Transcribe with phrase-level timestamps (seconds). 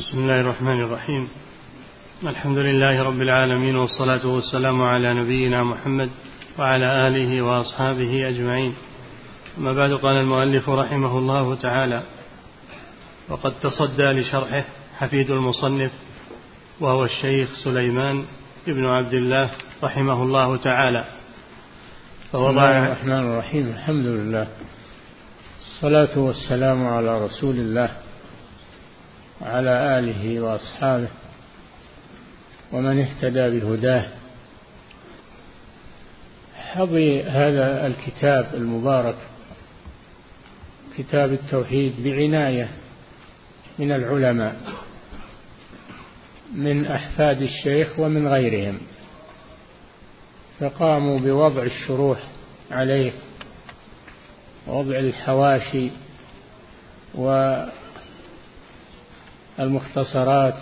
[0.00, 1.28] بسم الله الرحمن الرحيم.
[2.22, 6.10] الحمد لله رب العالمين والصلاة والسلام على نبينا محمد
[6.58, 8.74] وعلى آله وأصحابه أجمعين.
[9.58, 12.02] أما بعد قال المؤلف رحمه الله تعالى
[13.28, 14.64] وقد تصدى لشرحه
[14.98, 15.90] حفيد المصنف
[16.80, 18.24] وهو الشيخ سليمان
[18.66, 19.50] بن عبد الله
[19.84, 21.04] رحمه الله تعالى.
[22.32, 23.66] فوضع بسم الله الرحمن الرحيم.
[23.66, 24.46] الحمد لله.
[25.60, 28.09] الصلاة والسلام على رسول الله.
[29.40, 31.08] وعلى آله وأصحابه
[32.72, 34.06] ومن اهتدى بهداه.
[36.56, 39.16] حظي هذا الكتاب المبارك
[40.98, 42.68] كتاب التوحيد بعناية
[43.78, 44.56] من العلماء
[46.54, 48.78] من أحفاد الشيخ ومن غيرهم
[50.60, 52.18] فقاموا بوضع الشروح
[52.70, 53.12] عليه
[54.66, 55.90] ووضع الحواشي
[59.60, 60.58] والمختصرات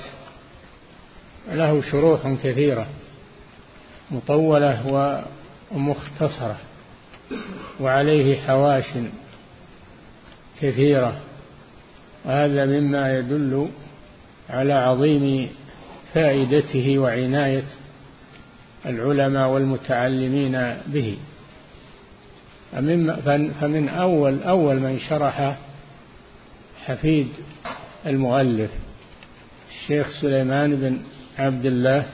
[1.48, 2.86] له شروح كثيرة
[4.10, 5.22] مطولة
[5.72, 6.56] ومختصرة
[7.80, 8.84] وعليه حواش
[10.60, 11.20] كثيرة
[12.24, 13.68] وهذا مما يدل
[14.50, 15.48] على عظيم
[16.14, 17.64] فائدته وعناية
[18.86, 21.16] العلماء والمتعلمين به.
[23.60, 25.56] فمن أول أول من شرح
[26.84, 27.28] حفيد
[28.06, 28.70] المؤلف
[29.82, 30.98] الشيخ سليمان بن
[31.38, 32.06] عبد الله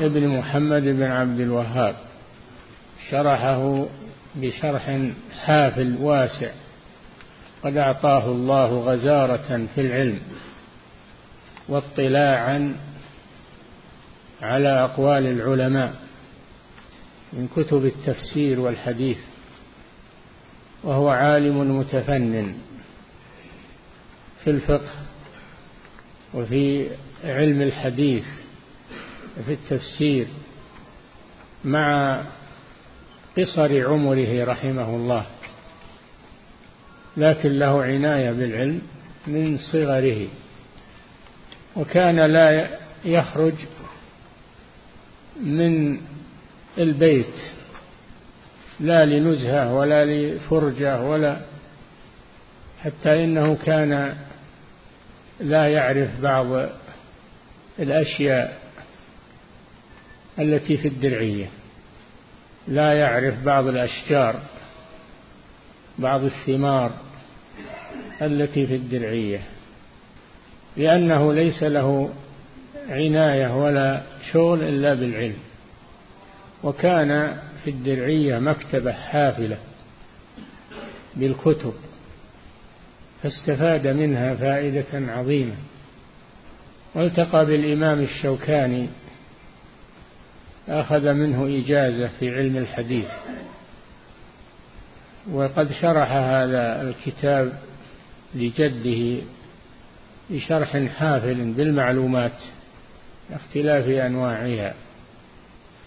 [0.00, 1.96] ابن محمد بن عبد الوهاب
[3.10, 3.86] شرحه
[4.34, 4.98] بشرح
[5.44, 6.50] حافل واسع
[7.64, 10.20] قد أعطاه الله غزارة في العلم
[11.68, 12.76] واطلاعا
[14.42, 15.94] على أقوال العلماء
[17.32, 19.18] من كتب التفسير والحديث
[20.84, 22.54] وهو عالم متفنن
[24.44, 25.07] في الفقه
[26.34, 26.90] وفي
[27.24, 28.24] علم الحديث
[29.40, 30.26] وفي التفسير
[31.64, 32.20] مع
[33.38, 35.26] قصر عمره رحمه الله.
[37.16, 38.82] لكن له عناية بالعلم
[39.26, 40.26] من صغره.
[41.76, 43.54] وكان لا يخرج
[45.40, 46.00] من
[46.78, 47.34] البيت
[48.80, 51.40] لا لنزهة ولا لفرجة ولا
[52.84, 54.16] حتى إنه كان
[55.40, 56.68] لا يعرف بعض
[57.78, 58.58] الأشياء
[60.38, 61.46] التي في الدرعية.
[62.68, 64.40] لا يعرف بعض الأشجار
[65.98, 66.92] بعض الثمار
[68.22, 69.40] التي في الدرعية.
[70.76, 72.10] لأنه ليس له
[72.88, 75.38] عناية ولا شغل إلا بالعلم.
[76.64, 79.58] وكان في الدرعية مكتبة حافلة
[81.16, 81.74] بالكتب.
[83.22, 85.54] فاستفاد منها فائدة عظيمة.
[86.94, 88.88] والتقى بالإمام الشوكاني
[90.68, 93.08] أخذ منه إجازة في علم الحديث.
[95.32, 97.52] وقد شرح هذا الكتاب
[98.34, 99.22] لجده
[100.30, 102.32] بشرح حافل بالمعلومات
[103.32, 104.74] اختلاف أنواعها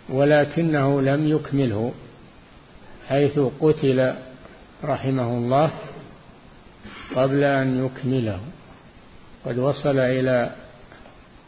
[0.10, 1.94] ولكنه لم يكمله
[3.08, 4.14] حيث قتل
[4.84, 5.72] رحمه الله.
[7.16, 8.40] قبل أن يكمله.
[9.46, 10.52] قد وصل إلى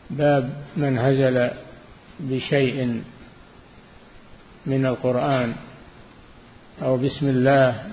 [0.10, 1.52] باب من هزل
[2.20, 3.02] بشيء
[4.66, 5.56] من القرآن
[6.82, 7.84] أو بسم الله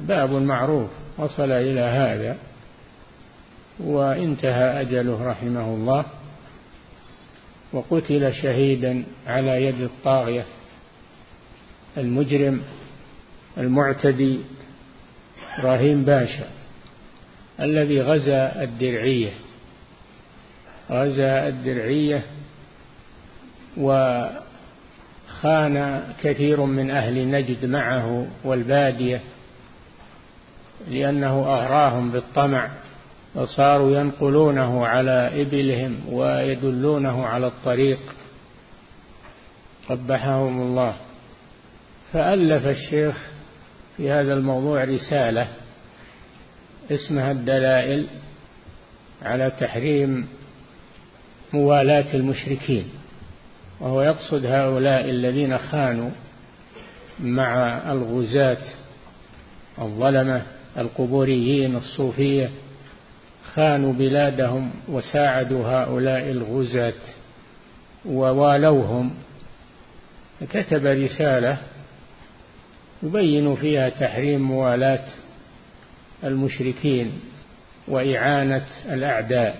[0.00, 0.90] باب معروف.
[1.18, 2.36] وصل إلى هذا
[3.80, 6.04] وانتهى أجله رحمه الله.
[7.72, 10.44] وقتل شهيدا على يد الطاغية
[11.96, 12.62] المجرم
[13.58, 14.40] المعتدي
[15.58, 16.57] إبراهيم باشا.
[17.60, 19.30] الذي غزا الدرعية.
[20.90, 22.22] غزا الدرعية
[23.76, 24.42] وخان
[26.22, 29.20] كثير من أهل نجد معه والبادية
[30.88, 32.70] لأنه أغراهم بالطمع
[33.34, 37.98] وصاروا ينقلونه على إبلهم ويدلونه على الطريق.
[39.88, 40.96] قبحهم الله.
[42.12, 43.30] فألف الشيخ
[43.96, 45.48] في هذا الموضوع رسالة
[46.90, 48.06] اسمها الدلائل
[49.22, 50.28] على تحريم
[51.52, 52.84] موالاة المشركين
[53.80, 56.10] وهو يقصد هؤلاء الذين خانوا
[57.20, 58.64] مع الغزاة
[59.78, 60.42] الظلمة
[60.78, 62.50] القبوريين الصوفية
[63.54, 66.92] خانوا بلادهم وساعدوا هؤلاء الغزاة
[68.06, 69.10] ووالوهم.
[70.50, 71.56] كتب رسالة
[73.02, 75.04] يبين فيها تحريم موالاة
[76.24, 77.12] المشركين
[77.88, 79.56] وإعانة الأعداء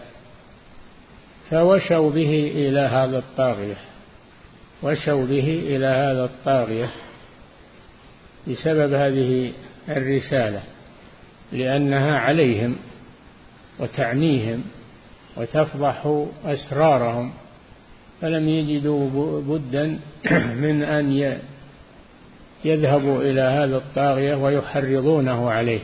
[1.51, 3.77] فوشوا به إلى هذا الطاغية
[4.83, 6.91] وشوا به إلى هذا الطاغية
[8.49, 9.53] بسبب هذه
[9.89, 10.63] الرسالة
[11.53, 12.77] لأنها عليهم
[13.79, 14.65] وتعنيهم
[15.37, 17.33] وتفضح أسرارهم
[18.21, 19.99] فلم يجدوا بدا
[20.65, 21.39] من أن
[22.65, 25.81] يذهبوا إلى هذا الطاغية ويحرضونه عليه.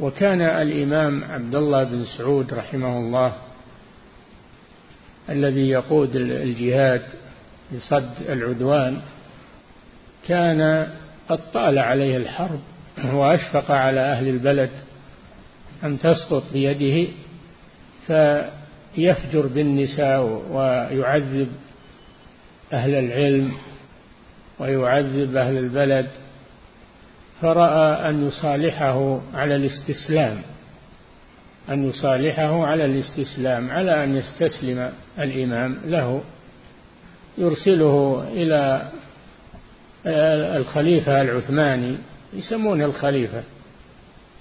[0.00, 3.32] وكان الإمام عبد الله بن سعود رحمه الله
[5.28, 7.02] الذي يقود الجهاد
[7.72, 9.00] لصد العدوان
[10.28, 10.88] كان
[11.28, 12.60] قد طال عليه الحرب
[13.14, 14.70] وأشفق على أهل البلد
[15.84, 17.08] أن تسقط بيده
[18.06, 21.48] فيفجر بالنساء ويعذب
[22.72, 23.52] أهل العلم
[24.58, 26.08] ويعذب أهل البلد
[27.42, 30.42] فرأى أن يصالحه على الاستسلام
[31.68, 36.22] أن يصالحه على الاستسلام على أن يستسلم الإمام له.
[37.38, 38.88] يرسله إلى
[40.56, 41.96] الخليفة العثماني
[42.32, 43.42] يسمونه الخليفة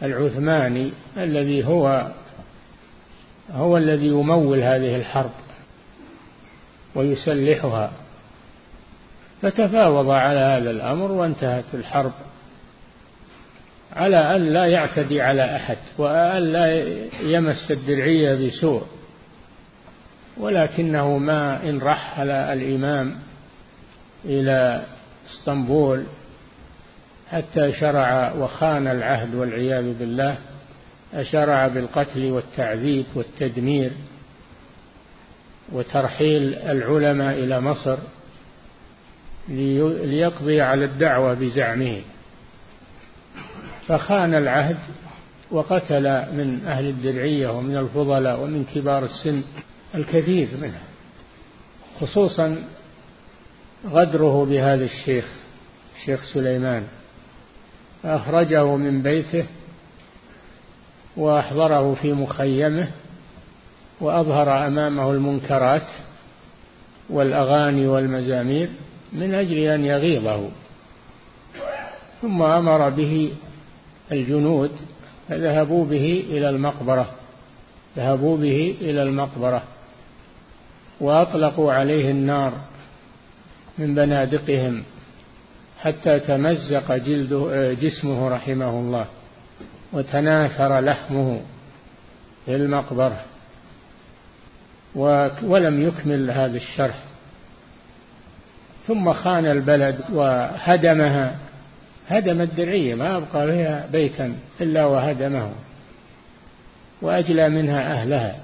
[0.03, 2.07] العثماني الذي هو
[3.53, 5.31] هو الذي يمول هذه الحرب
[6.95, 7.91] ويسلحها.
[9.41, 12.11] فتفاوض على هذا الأمر وانتهت الحرب.
[13.95, 16.83] على أن لا يعتدي على أحد وأن لا
[17.21, 18.83] يمس الدرعية بسوء.
[20.37, 23.15] ولكنه ما إن رحل الإمام
[24.25, 24.83] إلى
[25.29, 26.03] إسطنبول
[27.31, 30.37] حتى شرع وخان العهد والعياذ بالله
[31.13, 33.91] أشرع بالقتل والتعذيب والتدمير
[35.71, 37.97] وترحيل العلماء إلى مصر
[39.49, 42.01] ليقضي على الدعوة بزعمه.
[43.91, 44.77] فخان العهد
[45.51, 46.03] وقتل
[46.33, 49.41] من أهل الدرعية ومن الفضلاء ومن كبار السن
[49.95, 50.83] الكثير منهم
[52.01, 52.63] خصوصا
[53.85, 55.25] غدره بهذا الشيخ
[55.95, 56.83] الشيخ سليمان.
[58.05, 59.45] أخرجه من بيته
[61.17, 62.87] وأحضره في مخيمه
[64.01, 65.87] وأظهر أمامه المنكرات
[67.09, 68.69] والأغاني والمزامير
[69.13, 70.49] من أجل أن يغيظه
[72.21, 73.33] ثم أمر به
[74.11, 74.71] الجنود
[75.29, 77.11] فذهبوا به إلى المقبرة
[77.97, 79.63] ذهبوا به إلى المقبرة
[81.01, 82.53] وأطلقوا عليه النار
[83.77, 84.83] من بنادقهم
[85.79, 89.05] حتى تمزق جلده جسمه رحمه الله
[89.93, 91.41] وتناثر لحمه
[92.45, 93.21] في المقبرة.
[95.43, 97.03] ولم يكمل هذا الشرح.
[98.87, 101.35] ثم خان البلد وهدمها
[102.07, 105.51] هدم الدرعية ما أبقى فيها بيتا إلا وهدمه
[107.01, 108.39] وأجلى منها أهلها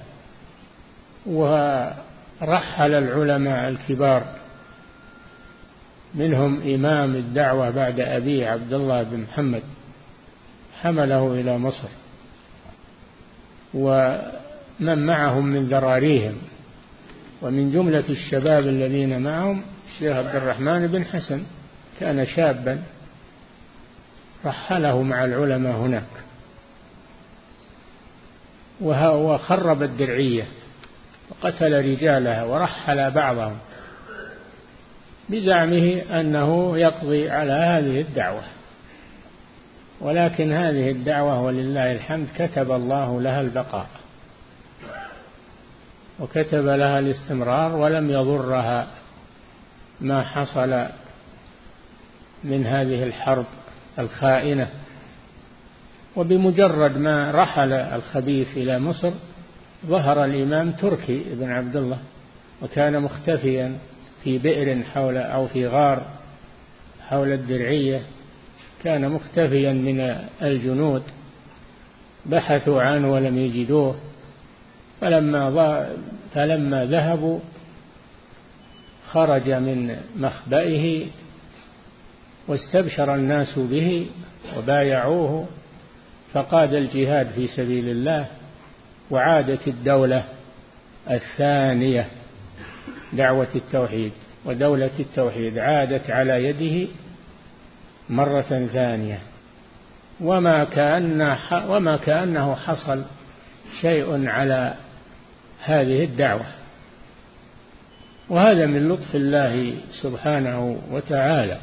[1.26, 4.24] ورحل العلماء الكبار
[6.16, 9.64] منهم إمام الدعوة بعد أبيه عبد الله بن محمد
[10.82, 11.88] حمله إلى مصر
[13.74, 16.36] ومن معهم من ذراريهم
[17.42, 19.62] ومن جملة الشباب الذين معهم
[19.94, 21.44] الشيخ عبد الرحمن بن حسن
[22.00, 22.82] كان شابا
[24.48, 26.04] رحله مع العلماء هناك.
[28.82, 30.46] وخرب الدرعية
[31.30, 33.58] وقتل رجالها ورحل بعضهم
[35.30, 38.44] بزعمه أنه يقضي على هذه الدعوة.
[40.02, 43.88] ولكن هذه الدعوة ولله الحمد كتب الله لها البقاء
[46.20, 48.88] وكتب لها الاستمرار ولم يضرها
[50.02, 50.86] ما حصل
[52.44, 53.46] من هذه الحرب
[54.00, 54.68] الخائنة.
[56.16, 59.12] وبمجرد ما رحل الخبيث إلى مصر
[59.86, 61.98] ظهر الإمام تركي بن عبد الله
[62.62, 63.78] وكان مختفيا
[64.24, 66.02] في بئر حول أو في غار
[67.10, 68.02] حول الدرعية.
[68.84, 70.00] كان مختفيا من
[70.42, 71.04] الجنود
[72.26, 73.96] بحثوا عنه ولم يجدوه.
[75.02, 75.88] فلما
[76.34, 77.40] فلما ذهبوا
[79.12, 81.06] خرج من مخبئه
[82.48, 84.08] واستبشر الناس به
[84.58, 85.48] وبايعوه
[86.34, 88.26] فقاد الجهاد في سبيل الله
[89.12, 90.24] وعادت الدولة
[91.10, 92.08] الثانية
[93.14, 94.12] دعوة التوحيد
[94.46, 96.88] ودولة التوحيد عادت على يده
[98.10, 99.20] مرة ثانية.
[100.22, 101.36] وما كأن
[101.68, 103.04] وما كأنه حصل
[103.82, 104.74] شيء على
[105.64, 106.46] هذه الدعوة.
[108.30, 111.58] وهذا من لطف الله سبحانه وتعالى.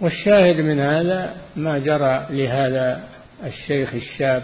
[0.00, 3.04] والشاهد من هذا ما جرى لهذا
[3.44, 4.42] الشيخ الشاب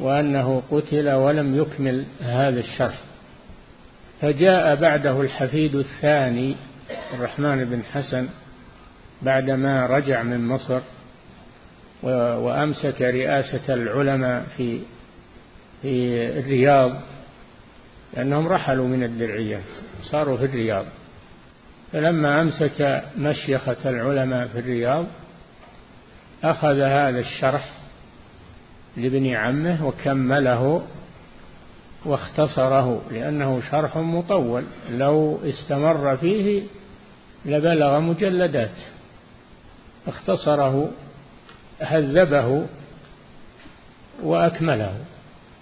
[0.00, 2.98] وأنه قتل ولم يكمل هذا الشرح.
[4.20, 6.56] فجاء بعده الحفيد الثاني
[7.14, 8.28] الرحمن بن حسن
[9.22, 10.80] بعدما رجع من مصر
[12.02, 14.80] وأمسك رئاسة العلماء في
[15.82, 17.00] في الرياض
[18.16, 19.60] لأنهم رحلوا من الدرعية
[20.02, 20.84] صاروا في الرياض.
[21.92, 25.06] فلما أمسك مشيخة العلماء في الرياض
[26.44, 27.72] أخذ هذا الشرح
[28.96, 30.82] لابن عمه وكمله
[32.04, 36.62] واختصره لأنه شرح مطول لو استمر فيه
[37.44, 38.78] لبلغ مجلدات.
[40.06, 40.90] اختصره
[41.80, 42.66] هذبه
[44.22, 44.94] وأكمله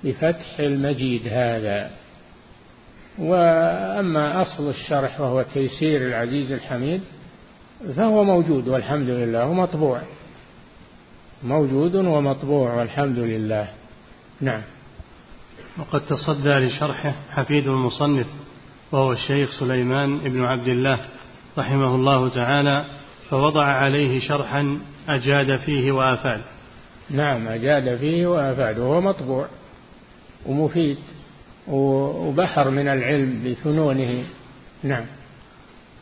[0.04, 1.90] بفتح المجيد هذا.
[3.18, 7.02] وأما أصل الشرح وهو تيسير العزيز الحميد
[7.96, 10.00] فهو موجود والحمد لله ومطبوع
[11.44, 13.68] موجود ومطبوع والحمد لله.
[14.40, 14.62] نعم.
[15.78, 18.26] وقد تصدى لشرحه حفيد المصنف
[18.92, 21.00] وهو الشيخ سليمان بن عبد الله
[21.58, 22.84] رحمه الله تعالى
[23.30, 26.40] فوضع عليه شرحا أجاد فيه وأفاد.
[27.10, 29.46] نعم أجاد فيه وأفاد وهو مطبوع
[30.46, 30.98] ومفيد.
[31.68, 34.24] وبحر من العلم بفنونه
[34.82, 35.04] نعم.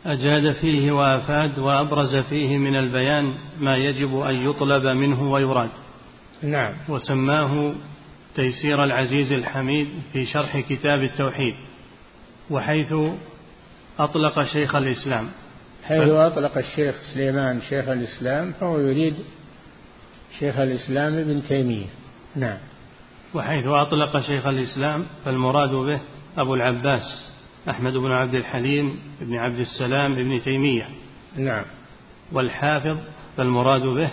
[0.06, 5.70] أجاد فيه وأفاد وأبرز فيه من البيان ما يجب أن يطلب منه ويراد.
[6.42, 6.72] نعم.
[6.88, 7.72] وسماه
[8.34, 11.54] تيسير العزيز الحميد في شرح كتاب التوحيد
[12.50, 12.94] وحيث
[13.98, 15.28] أطلق شيخ الإسلام.
[15.84, 19.14] حيث أطلق الشيخ سليمان شيخ الإسلام فهو يريد
[20.38, 21.86] شيخ الإسلام ابن تيمية.
[22.36, 22.58] نعم.
[23.34, 26.00] وحيث أطلق شيخ الإسلام فالمراد به
[26.38, 27.30] أبو العباس
[27.70, 30.88] أحمد بن عبد الحليم بن عبد السلام بن تيمية.
[31.36, 31.64] نعم.
[32.32, 32.96] والحافظ
[33.36, 34.10] فالمراد به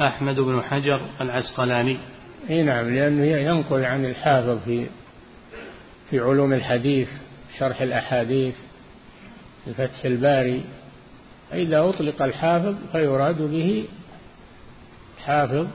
[0.00, 1.98] أحمد بن حجر العسقلاني.
[2.50, 4.86] إي نعم لأنه ينقل عن الحافظ في
[6.10, 7.08] في علوم الحديث
[7.58, 8.54] شرح الأحاديث
[9.64, 10.64] في فتح الباري.
[11.52, 13.84] إذا أطلق الحافظ فيراد به
[15.24, 15.66] حافظ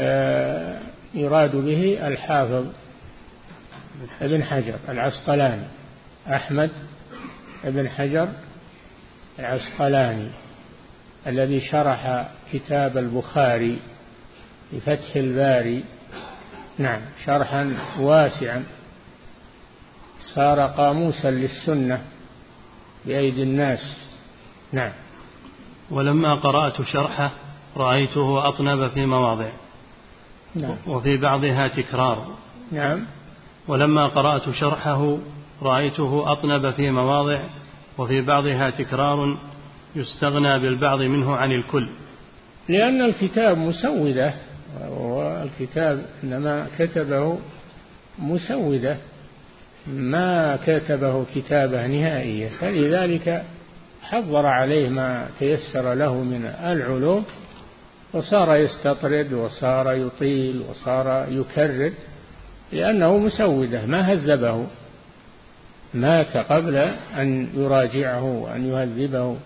[0.00, 2.66] آه يراد به الحافظ
[4.20, 5.66] ابن حجر العسقلاني.
[6.26, 6.70] أحمد
[7.64, 8.28] ابن حجر
[9.38, 10.28] العسقلاني
[11.26, 13.78] الذي شرح كتاب البخاري
[14.72, 15.84] بفتح الباري.
[16.78, 18.64] نعم شرحا واسعا.
[20.34, 22.02] صار قاموسا للسنة
[23.06, 24.08] بأيدي الناس.
[24.72, 24.92] نعم.
[25.90, 27.30] ولما قرأت شرحه
[27.76, 29.48] رأيته أطنب في مواضع
[30.54, 30.76] نعم.
[30.86, 32.26] وفي بعضها تكرار.
[32.72, 33.00] نعم.
[33.68, 35.18] ولما قرأت شرحه
[35.62, 37.44] رأيته أطنب في مواضع
[37.98, 39.36] وفي بعضها تكرار
[39.96, 41.88] يستغنى بالبعض منه عن الكل.
[42.68, 44.34] لأن الكتاب مسودة
[44.90, 47.38] والكتاب إنما كتبه
[48.18, 48.96] مسودة.
[49.86, 52.48] ما كتبه كتابة نهائية.
[52.48, 53.44] فلذلك
[54.02, 57.24] حضر عليه ما تيسر له من العلوم
[58.14, 61.92] وصار يستطرد وصار يطيل وصار يكرر
[62.72, 64.66] لأنه مسودة ما هذبه.
[65.94, 66.76] مات قبل
[67.16, 69.36] أن يراجعه وأن يهذبه.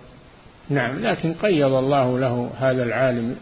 [0.70, 3.36] نعم لكن قيض الله له هذا العالم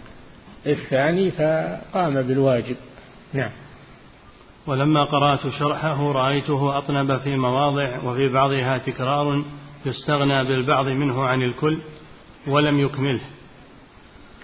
[0.67, 2.77] الثاني فقام بالواجب.
[3.33, 3.51] نعم.
[4.67, 9.45] ولما قرأت شرحه رأيته أطنب في مواضع وفي بعضها تكرار
[9.87, 11.79] يستغنى بالبعض منه عن الكل
[12.47, 13.21] ولم يكمله.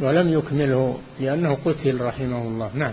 [0.00, 2.70] ولم يكمله لأنه قتل رحمه الله.
[2.74, 2.92] نعم.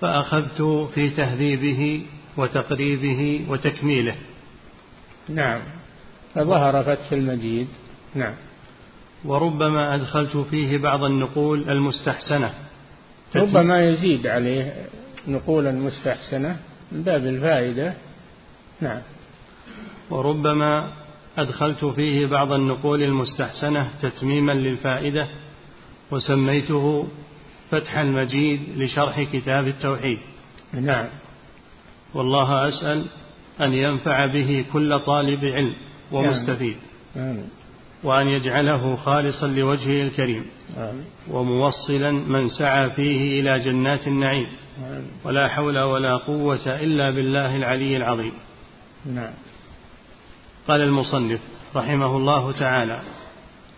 [0.00, 2.02] فأخذت في تهذيبه
[2.36, 4.14] وتقريبه وتكميله.
[5.28, 5.60] نعم.
[6.34, 7.68] فظهر فتح المجيد.
[8.14, 8.34] نعم.
[9.24, 12.54] وربما أدخلت فيه بعض النقول المستحسنة.
[13.36, 14.86] ربما يزيد عليه
[15.28, 16.56] نقولا مستحسنة
[16.92, 17.94] من باب الفائدة.
[18.80, 19.00] نعم.
[20.10, 20.92] وربما
[21.38, 25.28] أدخلت فيه بعض النقول المستحسنة تتميما للفائدة.
[26.10, 27.08] وسميته
[27.70, 30.18] فتح المجيد لشرح كتاب التوحيد.
[30.72, 31.06] نعم.
[32.14, 33.04] والله أسأل
[33.60, 35.74] أن ينفع به كل طالب علم
[36.12, 36.76] ومستفيد.
[37.16, 37.38] نعم.
[38.04, 40.46] وأن يجعله خالصا لوجهه الكريم.
[40.76, 41.04] آمين.
[41.30, 44.46] وموصلا من سعى فيه إلى جنات النعيم.
[44.78, 45.06] آمين.
[45.24, 48.32] ولا حول ولا قوة إلا بالله العلي العظيم.
[49.06, 49.32] نعم.
[50.68, 51.40] قال المصنف
[51.76, 53.02] رحمه الله تعالى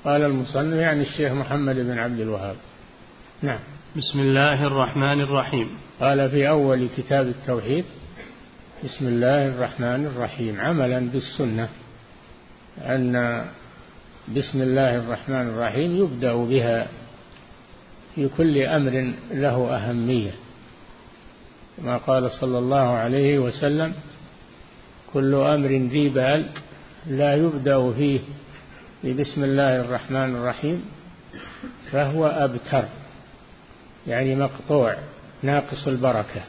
[0.05, 2.57] قال المصنف يعني الشيخ محمد بن عبد الوهاب.
[3.43, 3.59] نعم.
[3.97, 5.69] بسم الله الرحمن الرحيم.
[6.01, 7.85] قال في أول كتاب التوحيد
[8.85, 10.61] بسم الله الرحمن الرحيم.
[10.61, 11.69] عملا بالسنة
[12.79, 13.45] أن
[14.37, 16.89] بسم الله الرحمن الرحيم يبدأ بها
[18.15, 20.33] في كل أمر له أهمية.
[21.77, 23.93] كما قال صلى الله عليه وسلم
[25.13, 26.47] كل أمر ذي بال
[27.07, 28.21] لا يبدأ فيه
[29.05, 30.85] ببسم الله الرحمن الرحيم.
[31.93, 32.85] فهو أبتر
[34.07, 34.97] يعني مقطوع
[35.43, 36.43] ناقص البركة.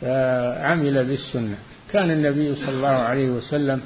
[0.00, 1.58] فعمل بالسنة.
[1.92, 3.80] كان النبي صلى الله عليه وسلم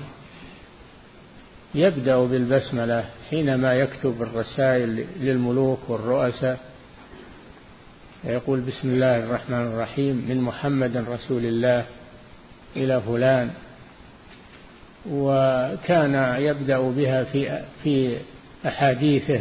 [1.75, 6.59] يبدأ بالبسملة حينما يكتب الرسائل للملوك والرؤساء
[8.25, 11.85] يقول بسم الله الرحمن الرحيم من محمد رسول الله
[12.76, 13.50] إلى فلان.
[15.11, 18.16] وكان يبدأ بها في في
[18.66, 19.38] أحاديثه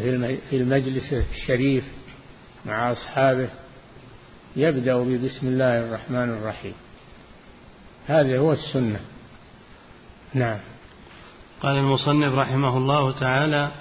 [0.50, 1.84] في المجلس الشريف
[2.66, 3.50] مع أصحابه
[4.56, 6.74] يبدأ ببسم الله الرحمن الرحيم.
[8.08, 9.00] هذا هو السنة.
[10.34, 10.60] نعم.
[11.62, 13.72] قال المصنف رحمه الله تعالى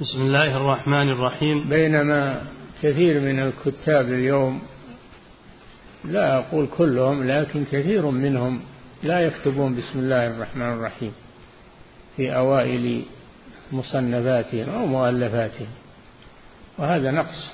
[0.00, 1.68] بسم الله الرحمن الرحيم.
[1.68, 2.42] بينما
[2.82, 4.62] كثير من الكتاب اليوم
[6.04, 8.60] لا أقول كلهم لكن كثير منهم
[9.02, 11.12] لا يكتبون بسم الله الرحمن الرحيم.
[12.16, 13.04] في أوائل
[13.72, 15.68] مصنفاتهم أو مؤلفاتهم.
[16.78, 17.52] وهذا نقص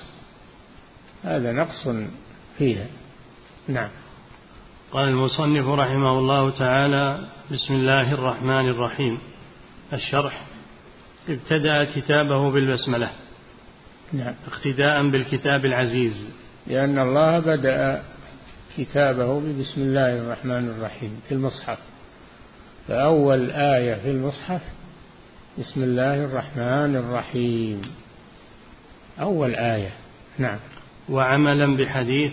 [1.23, 1.87] هذا نقص
[2.57, 2.87] فيها.
[3.67, 3.89] نعم.
[4.91, 9.17] قال المصنف رحمه الله تعالى بسم الله الرحمن الرحيم.
[9.93, 10.45] الشرح
[11.29, 13.09] ابتدأ كتابه بالبسملة.
[14.13, 14.33] نعم.
[14.47, 16.29] اقتداء بالكتاب العزيز.
[16.67, 18.03] لأن الله بدأ
[18.77, 21.92] كتابه ببسم الله الرحمن الرحيم في المصحف.
[22.87, 24.61] فأول آية في المصحف
[25.59, 27.81] بسم الله الرحمن الرحيم.
[29.19, 29.91] أول آية
[30.37, 30.59] نعم.
[31.09, 32.31] وعملا بحديث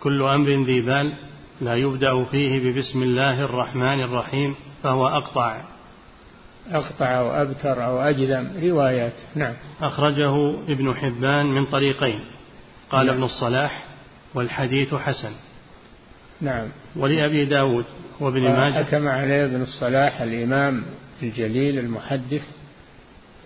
[0.00, 1.12] كل أمر ذي بال
[1.60, 5.60] لا يبدأ فيه ببسم الله الرحمن الرحيم فهو أقطع.
[6.70, 9.54] أقطع أو أبتر أو أجذم روايات نعم.
[9.82, 12.20] أخرجه ابن حبان من طريقين
[12.90, 13.14] قال نعم.
[13.14, 13.84] ابن الصلاح
[14.34, 15.32] والحديث حسن.
[16.40, 16.68] نعم.
[16.96, 17.84] ولأبي داود
[18.20, 18.84] وابن ماجه.
[18.84, 20.84] حكم عليه ابن الصلاح الإمام
[21.22, 22.42] الجليل المحدث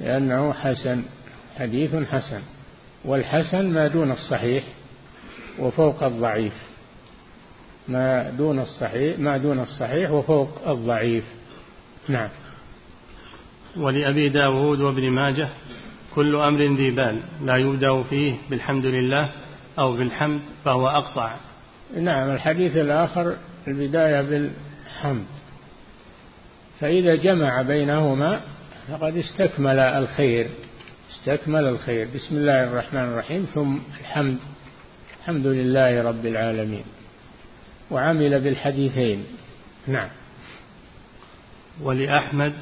[0.00, 1.04] لأنه حسن
[1.58, 2.40] حديث حسن
[3.04, 4.64] والحسن ما دون الصحيح
[5.58, 6.54] وفوق الضعيف.
[7.88, 11.24] ما دون الصحيح ما دون الصحيح وفوق الضعيف.
[12.08, 12.28] نعم.
[13.76, 15.48] ولأبي داود وابن ماجه
[16.14, 19.32] كل أمر ذي بال لا يبدأ فيه بالحمد لله
[19.78, 21.36] أو بالحمد فهو أقطع.
[21.96, 23.36] نعم الحديث الآخر
[23.68, 25.26] البداية بالحمد.
[26.80, 28.40] فإذا جمع بينهما
[28.88, 30.48] فقد استكمل الخير
[31.10, 32.08] استكمل الخير.
[32.14, 33.46] بسم الله الرحمن الرحيم.
[33.54, 34.38] ثم الحمد
[35.20, 36.84] الحمد لله رب العالمين.
[37.90, 39.24] وعمل بالحديثين.
[39.86, 40.08] نعم.
[41.82, 42.52] ولأحمد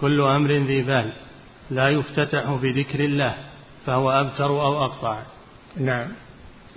[0.00, 1.12] كل أمر ذي بال
[1.70, 3.34] لا يفتتح بذكر الله
[3.86, 5.22] فهو أبتر أو أقطع.
[5.76, 6.08] نعم.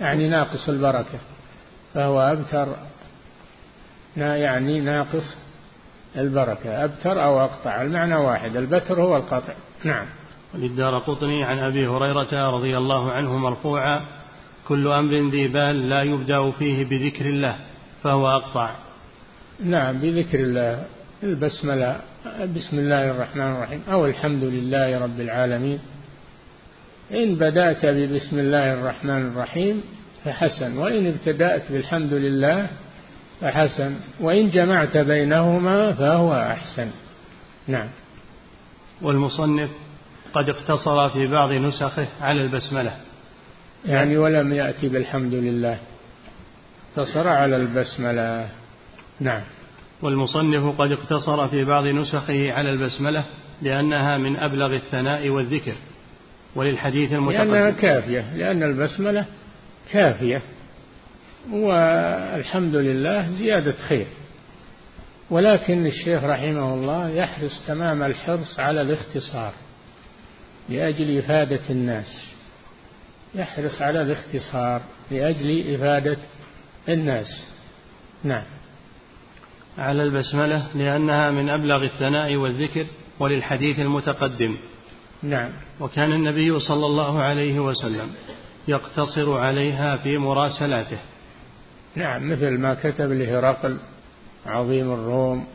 [0.00, 1.33] يعني ناقص البركة.
[1.94, 2.76] فهو أبتر
[4.16, 5.36] يعني ناقص
[6.16, 9.52] البركة أبتر أو أقطع المعنى واحد البتر هو القطع.
[9.84, 10.06] نعم.
[10.54, 14.00] وللدار قطني عن أبي هريرة رضي الله عنه مرفوعا
[14.68, 17.58] كل أمر ذي بال لا يبدأ فيه بذكر الله
[18.02, 18.70] فهو أقطع.
[19.64, 20.84] نعم بذكر الله
[21.22, 22.00] البسملة
[22.56, 25.78] بسم الله الرحمن الرحيم أو الحمد لله رب العالمين.
[27.12, 29.82] إن بدأت ببسم الله الرحمن الرحيم
[30.24, 30.78] فحسن.
[30.78, 32.66] وإن ابتدأت بالحمد لله
[33.40, 33.94] فحسن.
[34.20, 36.90] وإن جمعت بينهما فهو أحسن.
[37.68, 37.88] نعم.
[39.02, 39.70] والمصنف
[40.34, 42.96] قد اقتصر في بعض نسخه على البسملة.
[43.86, 45.78] يعني ولم يأتي بالحمد لله.
[46.90, 48.48] اقتصر على البسملة.
[49.20, 49.42] نعم.
[50.02, 53.24] والمصنف قد اقتصر في بعض نسخه على البسملة
[53.62, 55.74] لأنها من أبلغ الثناء والذكر
[56.56, 57.52] وللحديث المتقدم.
[57.52, 58.36] لأنها كافية.
[58.36, 59.24] لأن البسملة
[59.92, 60.42] كافية.
[61.52, 64.06] والحمد لله زيادة خير.
[65.30, 69.52] ولكن الشيخ رحمه الله يحرص تمام الحرص على الاختصار
[70.68, 72.34] لأجل إفادة الناس.
[73.34, 76.16] يحرص على الاختصار لأجل إفادة
[76.88, 77.46] الناس.
[78.24, 78.44] نعم.
[79.78, 82.86] على البسملة لأنها من أبلغ الثناء والذكر
[83.20, 84.56] وللحديث المتقدم.
[85.22, 85.50] نعم.
[85.80, 88.14] وكان النبي صلى الله عليه وسلم
[88.68, 90.98] يقتصر عليها في مراسلاته.
[91.94, 93.76] نعم مثل ما كتب لهرقل
[94.46, 95.46] عظيم الروم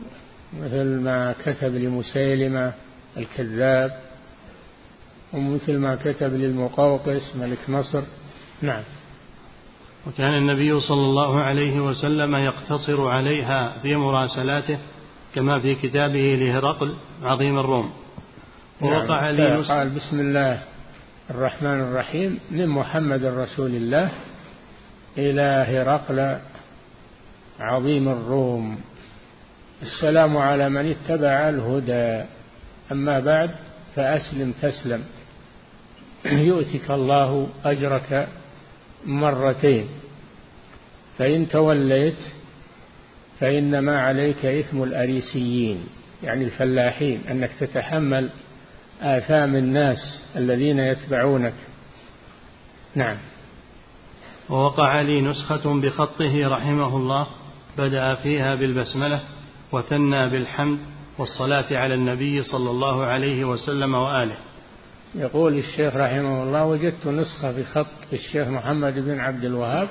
[0.60, 2.72] مثل ما كتب لمسيلمة
[3.16, 3.90] الكذاب
[5.32, 8.02] ومثل ما كتب للمقوقس ملك مصر.
[8.62, 8.82] نعم.
[10.06, 14.78] وكان النبي صلى الله عليه وسلم يقتصر عليها في مراسلاته
[15.34, 17.92] كما في كتابه لهرقل عظيم الروم.
[18.80, 20.62] ووقع نعم قال بسم الله.
[21.30, 22.38] الرحمن الرحيم.
[22.50, 24.10] من محمد رسول الله
[25.18, 26.38] إلى هرقل
[27.60, 28.80] عظيم الروم.
[29.82, 32.24] السلام على من اتبع الهدى.
[32.92, 33.50] أما بعد
[33.96, 35.04] فأسلم تسلم.
[36.24, 38.28] يؤتك الله أجرك
[39.06, 39.86] مرتين.
[41.18, 42.22] فإن توليت
[43.40, 45.86] فإنما عليك إثم الأريسيين
[46.22, 48.28] يعني الفلاحين أنك تتحمل
[49.00, 49.98] آثام الناس
[50.36, 51.54] الذين يتبعونك.
[52.94, 53.16] نعم.
[54.50, 57.26] ووقع لي نسخة بخطه رحمه الله
[57.78, 59.20] بدأ فيها بالبسملة
[59.72, 60.78] وثنى بالحمد
[61.18, 64.36] والصلاة على النبي صلى الله عليه وسلم وآله.
[65.14, 69.88] يقول الشيخ رحمه الله وجدت نسخة بخط الشيخ محمد بن عبد الوهاب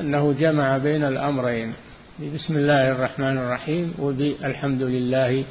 [0.00, 1.74] أنه جمع بين الأمرين
[2.34, 5.44] بسم الله الرحمن الرحيم وبالحمد لله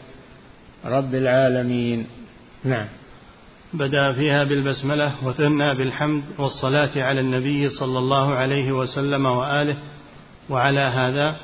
[0.86, 2.08] رب العالمين.
[2.64, 2.88] نعم.
[3.74, 9.78] بدأ فيها بالبسملة وثنى بالحمد والصلاة على النبي صلى الله عليه وسلم وآله.
[10.50, 11.40] وعلى هذا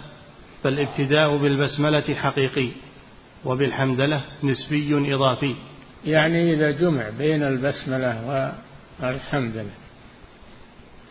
[0.63, 2.69] فالابتداء بالبسملة حقيقي
[3.45, 5.55] وبالحمدلة نسبي إضافي.
[6.05, 8.53] يعني إذا جمع بين البسملة
[9.01, 9.69] والحمدلة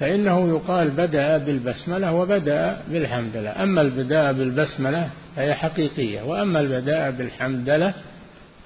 [0.01, 7.95] فإنه يقال بدأ بالبسملة وبدأ بالحمدلة أما البداء بالبسملة فهي حقيقية وأما البداء بالحمدلة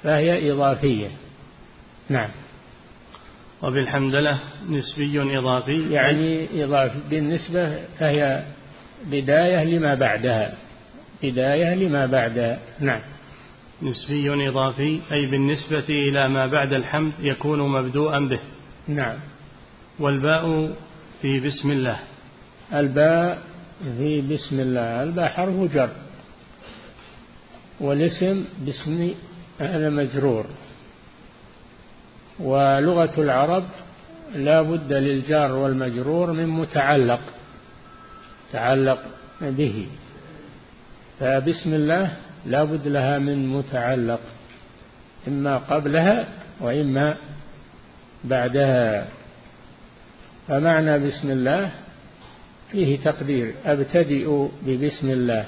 [0.03, 1.09] فهي إضافية.
[2.09, 2.29] نعم.
[3.63, 4.39] وبالحمدلة
[4.71, 5.93] نسبي إضافي.
[5.93, 8.45] يعني إضافي بالنسبة فهي
[9.07, 10.55] بداية لما بعدها.
[11.23, 12.59] بداية لما بعدها.
[12.81, 13.01] نعم.
[13.83, 18.41] نسبي إضافي أي بالنسبة إلى ما بعد الحمد يكون مبدوءا به.
[18.89, 19.17] نعم.
[19.99, 20.73] والباء
[21.23, 21.99] في بسم الله.
[22.75, 23.39] الباء
[23.99, 25.03] في بسم الله.
[25.03, 25.91] الباء حرف جر.
[27.81, 29.11] والاسم باسم
[29.59, 30.47] هذا مجرور.
[32.41, 33.65] ولغة العرب
[34.35, 37.21] لا بد للجار والمجرور من متعلق
[38.53, 38.99] تعلق
[39.41, 39.87] به.
[41.21, 44.21] فبسم الله لا بد لها من متعلق
[45.29, 46.29] إما قبلها
[46.61, 47.17] وإما
[48.25, 49.07] بعدها.
[50.49, 51.71] فمعنى بسم الله
[52.71, 55.45] فيه تقدير أبتدئ ببسم الله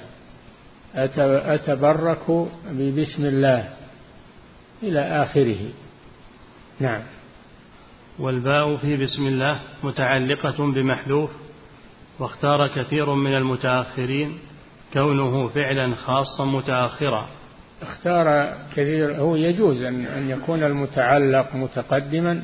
[1.54, 3.68] أتبرك ببسم الله
[4.82, 5.62] إلى آخره.
[6.80, 7.02] نعم.
[8.18, 11.30] والباء في بسم الله متعلقة بمحذوف
[12.18, 14.38] واختار كثير من المتأخرين
[14.92, 17.28] كونه فعلا خاصا متأخرا.
[17.82, 22.42] اختار كثير هو يجوز أن يكون المتعلق متقدما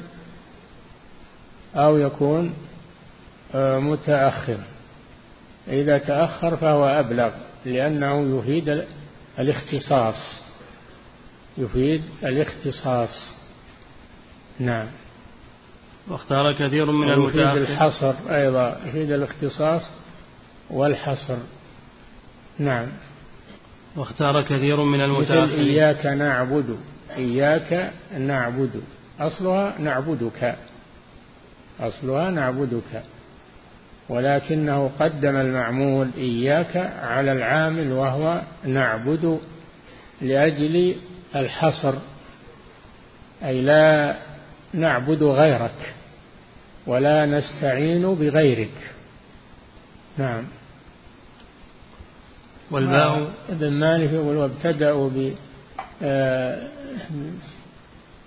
[1.75, 2.55] أو يكون
[3.55, 4.59] آه، متأخر
[5.69, 7.31] إذا تأخر فهو أبلغ
[7.65, 8.85] لأنه يفيد
[9.39, 10.45] الاختصاص.
[11.59, 13.35] يفيد الاختصاص.
[14.59, 14.87] نعم.
[16.09, 19.83] واختار كثير من المتأخر يفيد الحصر أيضا يفيد الاختصاص
[20.71, 21.37] والحصر.
[22.59, 22.87] نعم.
[23.97, 25.51] واختار كثير من المتأخرين.
[25.51, 26.79] إياك نعبد
[27.17, 28.83] إياك نعبد.
[29.21, 30.57] أصلها نعبدك.
[31.81, 33.03] أصلها نعبدك.
[34.09, 39.41] ولكنه قدم المعمول إياك على العامل وهو نعبد
[40.23, 40.97] لأجل
[41.37, 41.95] الحصر.
[43.45, 44.17] أي لا
[44.75, 45.95] نعبد غيرك
[46.87, 48.95] ولا نستعين بغيرك.
[50.19, 50.45] نعم.
[52.71, 55.35] والباء؟ ابن مالك يقول وابتدأوا ب
[56.03, 56.69] آه،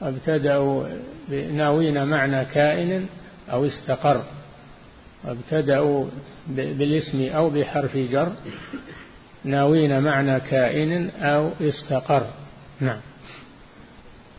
[0.02, 0.88] ابتدأوا
[1.30, 3.06] ناوين معنى كائن
[3.52, 4.24] أو استقر.
[5.24, 6.06] وابتدأوا
[6.48, 8.32] بالاسم أو بحرف جر.
[9.44, 12.28] ناوين معنى كائن أو استقر.
[12.80, 13.00] نعم.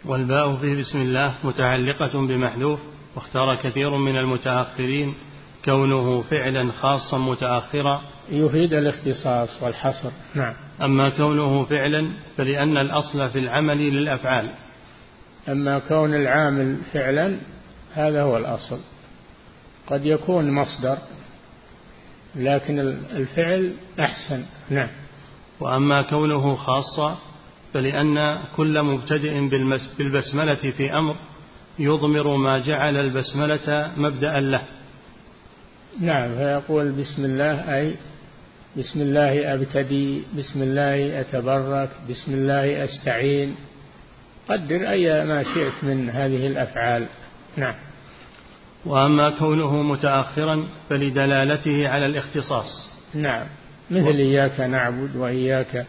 [0.04, 2.80] والباء في بسم الله متعلقة بمحذوف
[3.16, 5.14] واختار كثير من المتأخرين
[5.64, 8.02] كونه فعلا خاصا متأخرا.
[8.30, 10.10] يفيد الاختصاص والحصر.
[10.34, 10.54] نعم.
[10.82, 14.48] أما كونه فعلا فلأن الأصل في العمل للأفعال.
[15.48, 17.38] أما كون العامل فعلا
[17.94, 18.78] هذا هو الأصل.
[19.86, 20.98] قد يكون مصدر
[22.36, 22.78] لكن
[23.12, 24.44] الفعل أحسن.
[24.70, 24.88] نعم.
[25.60, 27.18] وأما كونه خاصا
[27.74, 29.48] فلأن كل مبتدئ
[29.98, 31.16] بالبسملة في أمر
[31.78, 34.62] يضمر ما جعل البسملة مبدأ له.
[36.00, 37.94] نعم فيقول بسم الله أي
[38.76, 43.56] بسم الله أبتدي بسم الله أتبرك بسم الله أستعين.
[44.48, 47.06] قدر أي ما شئت من هذه الأفعال.
[47.56, 47.74] نعم.
[48.86, 52.90] وأما كونه متأخرا فلدلالته على الاختصاص.
[53.14, 53.46] نعم.
[53.90, 55.86] مثل إياك نعبد وإياك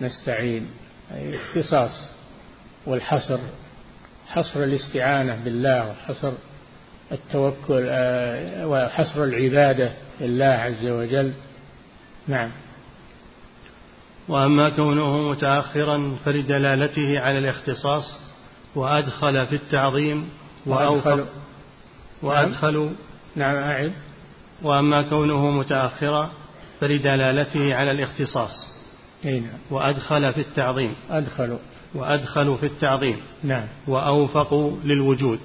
[0.00, 0.66] نستعين.
[1.14, 1.90] أي اختصاص
[2.86, 3.38] والحصر
[4.26, 6.32] حصر الاستعانة بالله وحصر
[7.12, 11.32] التوكل آه، وحصر العبادة لله عز وجل.
[12.28, 12.50] نعم.
[14.28, 18.04] وأما كونه متأخرا فلدلالته على الاختصاص
[18.74, 20.30] وأدخل في التعظيم
[20.66, 21.26] وأوفق
[22.22, 22.90] وأدخل
[23.36, 23.92] نعم أعد.
[24.62, 26.30] وأما كونه متأخرا
[26.80, 28.79] فلدلالته على الاختصاص.
[29.24, 29.58] أي نعم.
[29.70, 30.94] وأدخل في التعظيم.
[31.10, 31.58] أدخل.
[31.94, 33.20] وأدخل في التعظيم.
[33.42, 33.66] نعم.
[33.88, 35.40] وأوفق للوجود.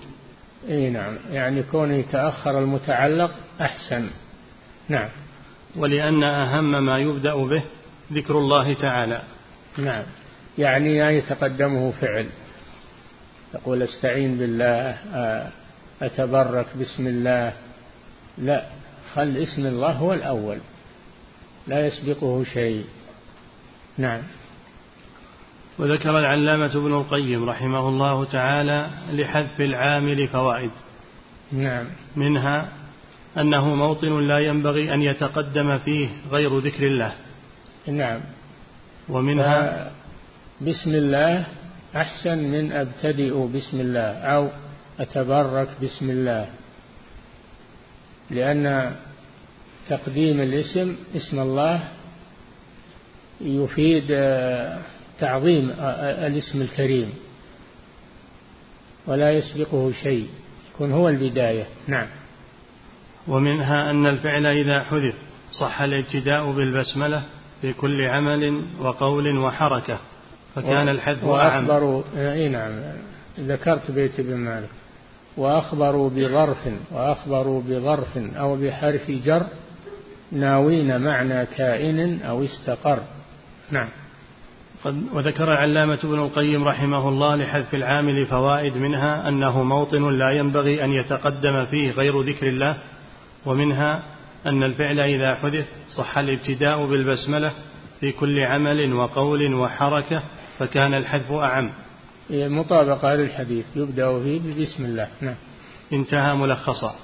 [0.70, 1.18] إي نعم.
[1.32, 4.10] يعني كونه يتأخر المتعلق أحسن.
[4.90, 5.10] نعم.
[5.76, 7.64] ولأن أهم ما يبدأ به
[8.14, 9.22] ذكر الله تعالى.
[9.78, 10.04] نعم.
[10.58, 12.26] يعني لا يتقدمه فعل.
[13.54, 14.98] يقول أستعين بالله
[16.02, 17.54] أتبرك بسم الله.
[18.38, 18.66] لا.
[19.14, 20.58] خل اسم الله هو الأول.
[21.68, 22.86] لا يسبقه شيء.
[23.98, 24.22] نعم.
[25.80, 30.72] وذكر العلامة ابن القيم رحمه الله تعالى لحذف العامل فوائد.
[31.52, 31.86] نعم.
[32.16, 32.70] منها
[33.38, 37.14] أنه موطن لا ينبغي أن يتقدم فيه غير ذكر الله.
[37.88, 38.20] نعم.
[39.10, 39.92] ومنها
[40.62, 41.46] بسم الله
[41.96, 44.50] أحسن من أبتدئ بسم الله أو
[45.00, 46.48] أتبرك بسم الله.
[48.32, 48.96] لأن
[49.88, 51.84] تقديم الاسم اسم الله
[53.42, 54.08] يفيد
[55.20, 55.74] تعظيم
[56.28, 57.14] الاسم الكريم.
[59.08, 60.28] ولا يسبقه شيء.
[60.74, 61.66] يكون هو البداية.
[61.88, 62.08] نعم.
[63.28, 65.16] ومنها أن الفعل إذا حذف
[65.52, 67.24] صح الابتداء بالبسملة
[67.62, 70.00] في كل عمل وقول وحركة
[70.56, 72.72] فكان الحذف وأخبروا أي نعم.
[73.40, 74.70] ذكرت بيت ابن مالك.
[75.38, 76.58] وأخبروا بظرف
[76.92, 79.46] وأخبروا بظرف أو بحرف جر
[80.32, 83.00] ناوين معنى كائن أو استقر.
[83.72, 83.88] نعم.
[85.14, 90.92] وذكر العلامة ابن القيم رحمه الله لحذف العامل فوائد منها أنه موطن لا ينبغي أن
[90.92, 92.78] يتقدم فيه غير ذكر الله
[93.46, 94.04] ومنها
[94.46, 97.52] أن الفعل إذا حذف صح الابتداء بالبسملة
[98.00, 100.24] في كل عمل وقول وحركة
[100.60, 101.72] فكان الحذف أعم.
[102.30, 105.08] مطابقة للحديث يبدأ فيه بسم الله.
[105.22, 105.36] نعم.
[105.94, 106.96] انتهى ملخصا.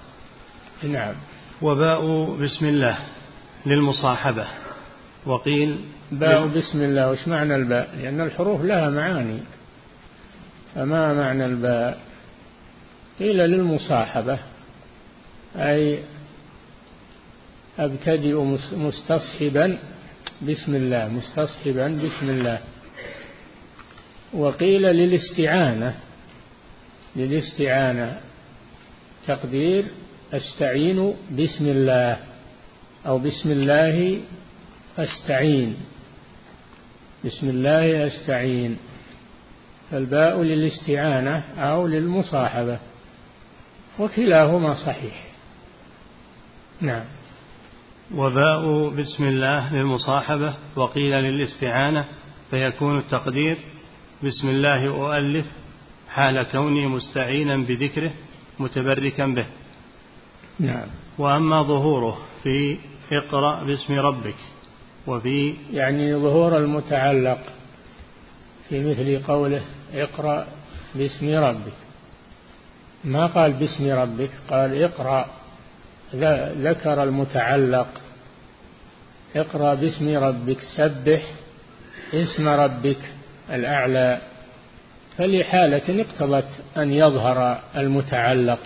[0.84, 1.14] نعم.
[1.62, 2.98] وباء بسم الله
[3.66, 4.46] للمصاحبة.
[5.26, 5.78] وقيل
[6.12, 7.12] باء بسم الله.
[7.12, 9.40] وش معنى الباء؟ لأن الحروف لها معاني.
[10.76, 12.00] فما معنى الباء؟
[13.20, 14.40] قيل للمصاحبة
[15.56, 16.00] أي
[17.80, 18.42] أبتدئ
[18.74, 19.78] مستصحبا
[20.42, 22.60] بسم الله مستصحبا بسم الله.
[24.34, 25.96] وقيل للاستعانة
[27.16, 28.20] للاستعانة.
[29.28, 29.86] تقدير
[30.34, 32.18] أستعين بسم الله
[33.06, 34.22] أو بسم الله
[34.98, 35.76] أستعين.
[37.26, 38.78] بسم الله أستعين.
[39.92, 42.80] فالباء للاستعانة أو للمصاحبة
[44.00, 45.24] وكلاهما صحيح.
[46.82, 47.06] نعم.
[48.16, 52.06] وباء بسم الله للمصاحبة وقيل للاستعانة
[52.52, 53.58] فيكون التقدير
[54.24, 55.46] بسم الله أؤلف
[56.10, 58.12] حال كوني مستعينا بذكره
[58.60, 59.46] متبركا به.
[60.60, 60.88] نعم.
[61.18, 62.78] وأما ظهوره في
[63.12, 64.36] اقرأ باسم ربك
[65.08, 67.40] وفي يعني ظهور المتعلق
[68.70, 69.62] في مثل قوله
[69.94, 70.48] اقرأ
[70.96, 71.74] باسم ربك.
[73.04, 75.26] ما قال باسم ربك؟ قال اقرأ.
[76.64, 77.88] ذكر المتعلق.
[79.36, 81.22] اقرأ باسم ربك سبح
[82.14, 83.00] اسم ربك
[83.50, 84.22] الأعلى.
[85.18, 88.60] فلحالة اقتضت أن يظهر المتعلق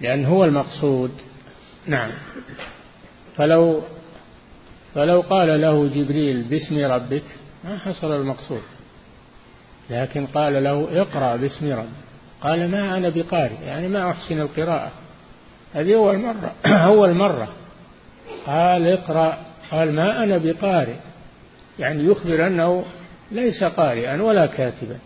[0.00, 1.10] لأن هو المقصود.
[1.86, 2.10] نعم.
[3.36, 3.82] فلو
[4.94, 7.22] فلو قال له جبريل باسم ربك
[7.64, 8.62] ما حصل المقصود.
[9.90, 11.88] لكن قال له اقرأ باسم ربك.
[12.40, 14.90] قال ما أنا بقارئ يعني ما أحسن القراءة.
[15.74, 17.48] هذه أول مرة أول مرة.
[18.46, 19.38] قال اقرأ
[19.70, 20.96] قال ما أنا بقارئ.
[21.78, 22.84] يعني يخبر أنه
[23.32, 24.98] ليس قارئا ولا كاتبا.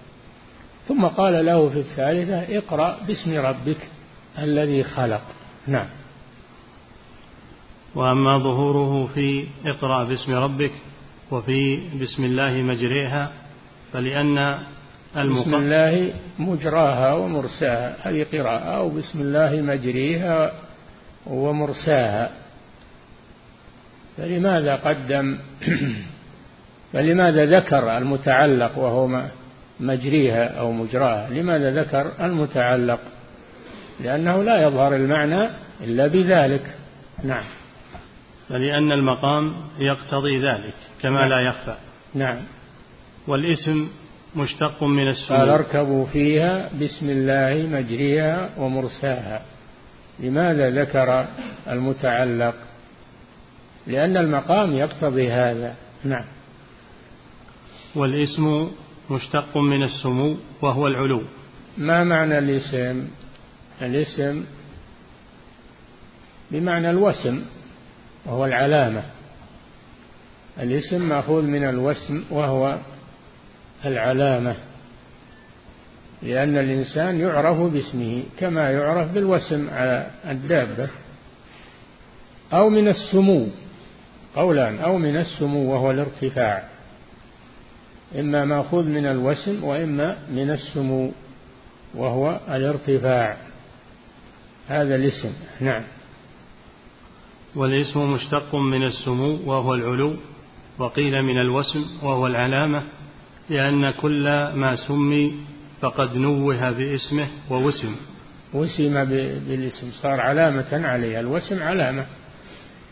[0.88, 3.88] ثم قال له في الثالثة اقرأ باسم ربك
[4.38, 5.22] الذي خلق.
[5.66, 5.86] نعم.
[7.94, 10.72] وأما ظهوره في اقرأ باسم ربك
[11.30, 13.32] وفي بسم الله مجريها
[13.92, 14.58] فلأن
[15.16, 20.52] بسم الله مجراها ومرساها هذه قراءة أو بسم الله مجريها
[21.26, 22.30] ومرساها.
[24.16, 25.38] فلماذا قدم؟
[26.92, 29.22] فلماذا ذكر المتعلق وهو
[29.80, 33.00] مجريها أو مجراها؟ لماذا ذكر المتعلق؟
[34.00, 35.48] لأنه لا يظهر المعنى
[35.80, 36.74] إلا بذلك.
[37.24, 37.44] نعم.
[38.48, 41.28] فلأن المقام يقتضي ذلك كما نعم.
[41.28, 41.76] لا يخفى.
[42.14, 42.40] نعم.
[43.26, 43.88] والاسم
[44.36, 49.42] مشتق من السمو قال اركبوا فيها بسم الله مجريها ومرساها.
[50.20, 51.26] لماذا ذكر
[51.68, 52.54] المتعلق؟
[53.86, 55.74] لأن المقام يقتضي هذا.
[56.04, 56.24] نعم.
[57.94, 58.70] والاسم
[59.10, 61.22] مشتق من السمو وهو العلو.
[61.78, 63.08] ما معنى الاسم؟
[63.82, 64.44] الاسم
[66.50, 67.44] بمعنى الوسم.
[68.26, 69.02] وهو العلامة.
[70.62, 72.78] الاسم مأخوذ من الوسم وهو
[73.84, 74.56] العلامة
[76.22, 80.88] لأن الإنسان يعرف باسمه كما يعرف بالوسم على الدابة
[82.52, 83.46] أو من السمو
[84.36, 86.62] قولان أو من السمو وهو الارتفاع.
[88.18, 91.12] إما مأخوذ من الوسم وإما من السمو
[91.94, 93.36] وهو الارتفاع.
[94.68, 95.82] هذا الاسم نعم.
[97.56, 100.16] والاسم مشتق من السمو وهو العلو
[100.78, 102.82] وقيل من الوسم وهو العلامة
[103.50, 105.34] لأن كل ما سمي
[105.80, 107.96] فقد نوه باسمه ووسم.
[108.54, 112.06] وسم بالاسم صار علامة عليه الوسم علامة.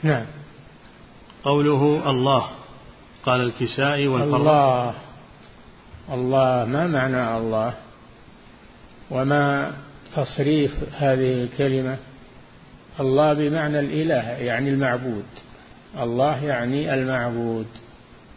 [0.03, 0.27] نعم.
[1.45, 2.47] قوله الله
[3.27, 4.95] قال الكسائي والفراء الله.
[6.13, 7.75] الله ما معنى الله؟
[9.11, 9.73] وما
[10.17, 12.12] تصريف هذه الكلمة؟
[13.01, 15.25] الله بمعنى الإله يعني المعبود.
[16.01, 17.67] الله يعني المعبود.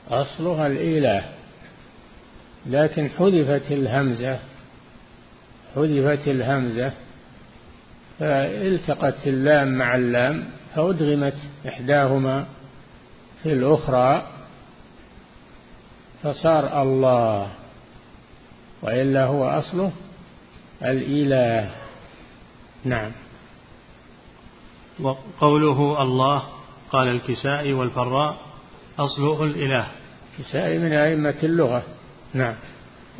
[0.09, 1.23] أصلها الإله.
[2.65, 4.39] لكن حذفت الهمزة
[5.75, 6.91] حذفت الهمزة
[8.19, 10.43] فالتقت اللام مع اللام
[10.75, 11.37] فأدغمت
[11.67, 12.45] إحداهما
[13.43, 14.27] في الأخرى
[16.23, 17.51] فصار الله.
[18.81, 19.91] وإلا هو أصله
[20.83, 21.69] الإله.
[22.85, 23.11] نعم.
[25.01, 26.43] وقوله الله
[26.91, 28.37] قال الكسائي والفراء
[28.99, 29.85] أصله الإله.
[30.33, 31.83] الكسائي من أئمة اللغة.
[32.33, 32.55] نعم.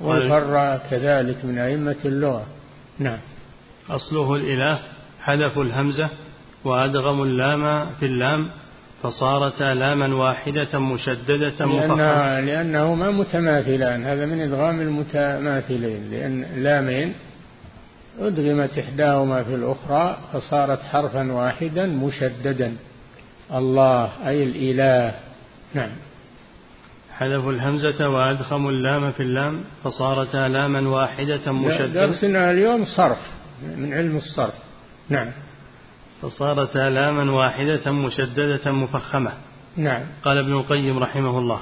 [0.02, 2.46] والفراء كذلك من أئمة اللغة.
[3.00, 3.20] نعم.
[3.90, 4.80] أصله الإله
[5.22, 6.10] حذفوا الهمزة
[6.64, 8.50] وأدغموا اللام في اللام
[9.04, 14.04] فصارتا لاما واحدة مشددة مفخمة لأنهما متماثلان.
[14.04, 17.14] هذا من إدغام المتماثلين لأن لامين
[18.20, 22.76] أدغمت إحداهما في الأخرى فصارت حرفا واحدا مشددا.
[23.54, 25.16] الله أي الإله.
[25.74, 25.90] نعم.
[27.14, 33.18] حذفوا الهمزة وأدخموا اللام في اللام فصارتا لاما واحدة مشددة درسنا اليوم صرف
[33.78, 34.54] من علم الصرف.
[35.10, 35.32] نعم.
[36.22, 39.32] فصارتا لاما واحدة مشددة مفخمة.
[39.78, 40.02] نعم.
[40.24, 41.62] قال ابن القيم رحمه الله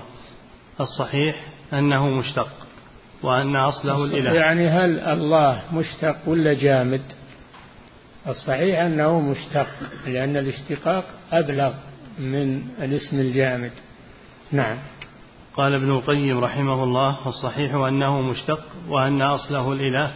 [0.79, 1.35] الصحيح
[1.73, 2.62] أنه مشتق.
[3.23, 4.33] وأن أصله الإله.
[4.33, 7.01] يعني هل الله مشتق ولا جامد؟
[8.27, 9.67] الصحيح أنه مشتق
[10.07, 11.73] لأن الاشتقاق أبلغ
[12.19, 13.71] من الاسم الجامد.
[14.51, 14.77] نعم.
[15.55, 18.59] قال ابن القيم رحمه الله الصحيح أنه مشتق
[18.89, 20.13] وأن أصله الإله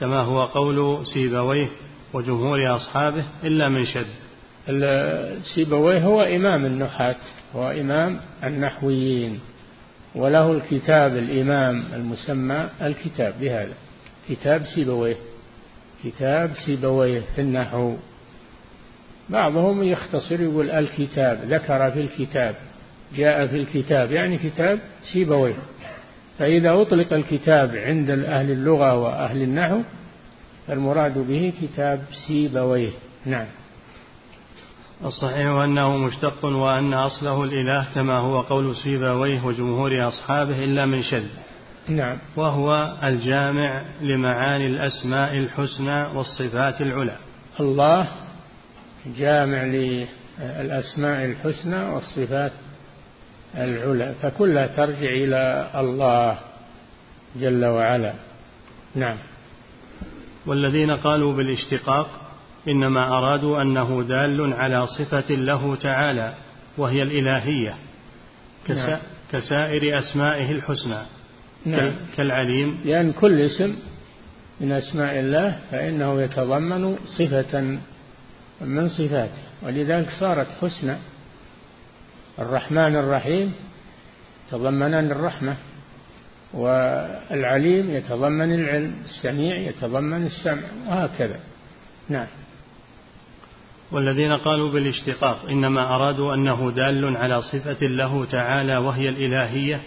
[0.00, 1.68] كما هو قول سيبويه
[2.12, 4.06] وجمهور أصحابه إلا من شد.
[5.54, 7.16] سيبويه هو إمام النحاة
[7.56, 9.40] هو إمام النحويين.
[10.14, 13.74] وله الكتاب الإمام المسمى الكتاب بهذا.
[14.28, 15.16] كتاب سيبويه.
[16.04, 17.94] كتاب سيبويه في النحو.
[19.28, 22.54] بعضهم يختصر يقول الكتاب ذكر في الكتاب
[23.16, 24.78] جاء في الكتاب يعني كتاب
[25.12, 25.54] سيبويه.
[26.38, 29.80] فإذا أطلق الكتاب عند أهل اللغة وأهل النحو
[30.66, 32.90] فالمراد به كتاب سيبويه.
[33.26, 33.46] نعم.
[35.04, 41.24] الصحيح أنه مشتق وأن أصله الإله كما هو قول سيبويه وجمهور أصحابه إلا من شذ.
[41.88, 42.18] نعم.
[42.36, 47.16] وهو الجامع لمعاني الأسماء الحسنى والصفات العلى.
[47.60, 48.08] الله
[49.18, 52.52] جامع للأسماء الحسنى والصفات
[53.56, 54.14] العلى.
[54.22, 56.38] فكلها ترجع إلى الله
[57.36, 58.14] جل وعلا.
[58.94, 59.16] نعم.
[60.46, 62.29] والذين قالوا بالاشتقاق
[62.68, 66.34] إنما أرادوا أنه دال على صفة له تعالى
[66.78, 67.74] وهي الإلهية
[68.68, 68.98] نعم.
[69.32, 70.98] كسائر أسمائه الحسنى
[71.66, 71.92] نعم.
[72.16, 73.76] كالعليم لأن كل اسم
[74.60, 77.78] من أسماء الله فإنه يتضمن صفة
[78.60, 80.96] من صفاته ولذلك صارت حسنى
[82.38, 83.52] الرحمن الرحيم
[84.48, 85.56] يتضمنان الرحمة
[86.54, 91.40] والعليم يتضمن العلم السميع يتضمن السمع وهكذا
[92.08, 92.26] نعم
[93.92, 99.80] والذين قالوا بالاشتقاق إنما أرادوا أنه دال على صفة له تعالى وهي الإلهية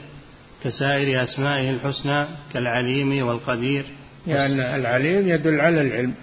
[0.64, 3.86] كسائر أسمائه الحسنى كالعليم والقدير.
[4.28, 6.14] يعني العليم يدل على العلم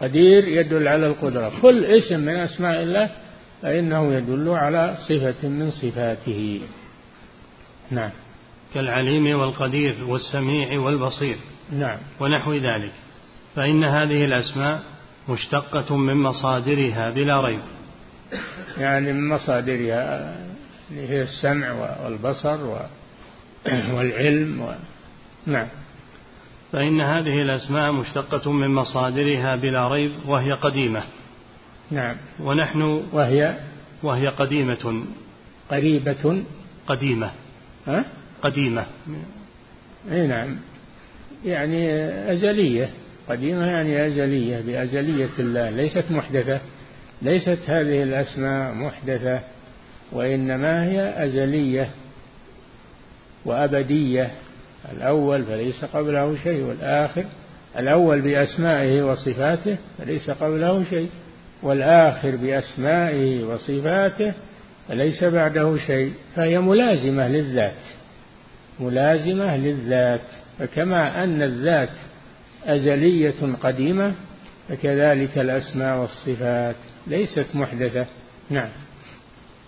[0.00, 1.52] قدير يدل على القدرة.
[1.62, 3.10] كل اسم من أسماء الله
[3.62, 6.60] فإنه يدل على صفة من صفاته.
[7.90, 8.10] نعم.
[8.74, 11.36] كالعليم والقدير والسميع والبصير
[11.72, 11.98] نعم.
[12.20, 12.92] ونحو ذلك.
[13.56, 14.82] فإن هذه الأسماء
[15.28, 17.60] مشتقة من مصادرها بلا ريب.
[18.78, 20.36] يعني من مصادرها
[20.90, 22.58] اللي هي السمع والبصر
[23.66, 24.74] والعلم و...
[25.46, 25.68] نعم.
[26.72, 31.02] فإن هذه الأسماء مشتقة من مصادرها بلا ريب وهي قديمة.
[31.90, 32.16] نعم.
[32.40, 33.58] ونحن وهي؟
[34.02, 35.04] وهي قديمة.
[35.70, 36.42] قريبة.
[36.86, 37.30] قديمة.
[37.86, 38.04] ها؟
[38.42, 38.86] قديمة.
[40.10, 40.56] إي نعم.
[41.44, 41.90] يعني
[42.32, 42.90] أزلية.
[43.28, 45.70] قديمة يعني أزلية بأزلية الله.
[45.70, 46.60] ليست محدثة
[47.22, 49.40] ليست هذه الأسماء محدثة
[50.12, 51.90] وإنما هي أزلية
[53.44, 54.30] وأبدية.
[54.92, 57.24] الأول فليس قبله شيء والآخر
[57.78, 61.08] الأول بأسمائه وصفاته فليس قبله شيء
[61.62, 64.32] والآخر بأسمائه وصفاته
[64.88, 66.12] فليس بعده شيء.
[66.36, 67.82] فهي ملازمة للذات
[68.80, 70.20] ملازمة للذات.
[70.58, 71.88] فكما أن الذات
[72.66, 74.14] أزلية قديمة
[74.68, 78.06] فكذلك الأسماء والصفات ليست محدثة.
[78.50, 78.68] نعم.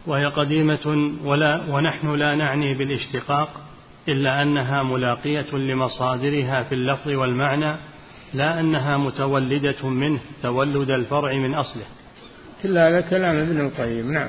[0.07, 3.61] وهي قديمة ولا ونحن لا نعني بالاشتقاق
[4.09, 7.76] إلا أنها ملاقية لمصادرها في اللفظ والمعنى
[8.34, 11.84] لا أنها متولدة منه تولد الفرع من أصله.
[12.62, 14.12] كل هذا كلام ابن القيم.
[14.12, 14.28] نعم.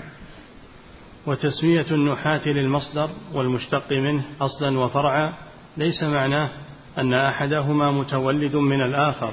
[1.25, 5.33] وتسمية النحاة للمصدر والمشتق منه أصلا وفرعا
[5.77, 6.49] ليس معناه
[6.97, 9.31] أن أحدهما متولد من الآخر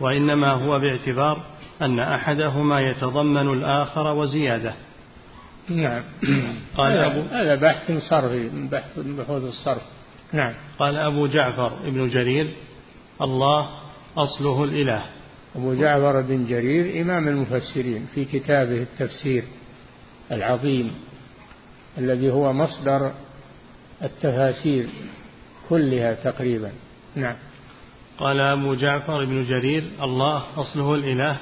[0.00, 1.42] وإنما هو باعتبار
[1.82, 4.74] أن أحدهما يتضمن الآخر وزيادة.
[5.68, 6.02] نعم.
[6.76, 9.82] قال أبو هذا بحث صرفي من بحث من بحوث الصرف.
[10.32, 10.54] نعم.
[10.78, 12.50] قال أبو جعفر ابن جرير
[13.22, 13.68] الله
[14.16, 15.04] أصله الإله.
[15.56, 19.44] أبو جعفر بن جرير إمام المفسرين في كتابه التفسير
[20.32, 20.92] العظيم
[21.98, 23.12] الذي هو مصدر
[24.02, 24.86] التفاسير
[25.68, 26.72] كلها تقريبا.
[27.16, 27.36] نعم.
[28.18, 31.36] قال أبو جعفر بن جرير الله أصله الإله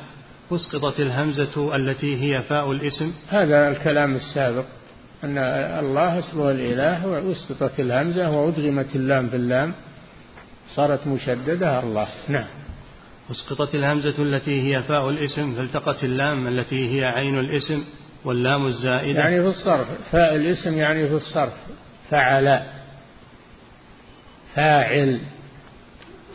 [0.53, 3.13] أسقطت الهمزة التي هي فاء الاسم.
[3.29, 4.65] هذا الكلام السابق
[5.25, 5.39] أن
[5.79, 9.75] الله اسمه الإله وأسقطت الهمزة وأدغمت اللام في اللام
[10.75, 12.09] صارت مشددة الله.
[12.29, 12.47] نعم.
[13.31, 17.85] أسقطت الهمزة التي هي فاء الاسم فالتقت اللام التي هي عين الاسم
[18.25, 19.21] واللام الزائدة.
[19.21, 21.55] يعني في الصرف فاء الاسم يعني في الصرف
[22.11, 22.63] فعل
[24.55, 25.21] فاعل.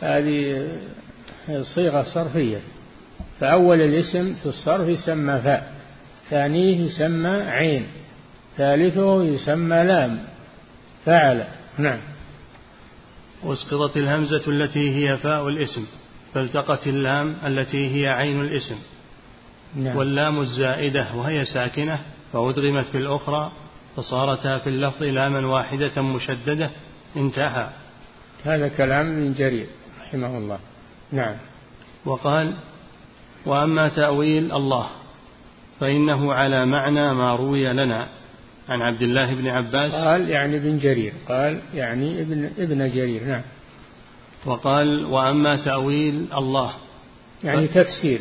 [0.04, 0.68] هذه
[1.62, 2.58] صيغة صرفية.
[3.40, 5.72] فأول الاسم في الصرف يسمى فاء
[6.30, 7.86] ثانية يسمى عين
[8.56, 10.18] ثالثه يسمى لام.
[11.04, 11.44] فعل.
[11.78, 11.98] نعم.
[13.42, 15.86] واسقطت الهمزة التي هي فاء الاسم
[16.34, 18.78] فالتقت اللام التي هي عين الاسم.
[19.76, 19.96] نعم.
[19.96, 21.98] واللام الزائدة وهي ساكنة
[22.32, 23.52] فأدغمت في الأخرى
[23.96, 26.70] فصارتا في اللفظ لاما واحدة مشددة
[27.16, 27.68] انتهى.
[28.44, 29.66] هذا كلام من جرير.
[30.14, 30.58] رحمه الله.
[31.12, 31.36] نعم.
[32.04, 32.54] وقال
[33.46, 34.86] وأما تأويل الله
[35.80, 38.08] فإنه على معنى ما روي لنا.
[38.68, 39.92] عن عبد الله بن عباس.
[39.92, 41.12] قال يعني ابن جرير.
[41.28, 43.24] قال يعني ابن ابن جرير.
[43.24, 43.42] نعم.
[44.46, 46.72] وقال وأما تأويل الله.
[47.44, 47.78] يعني ف...
[47.78, 48.20] تفسير.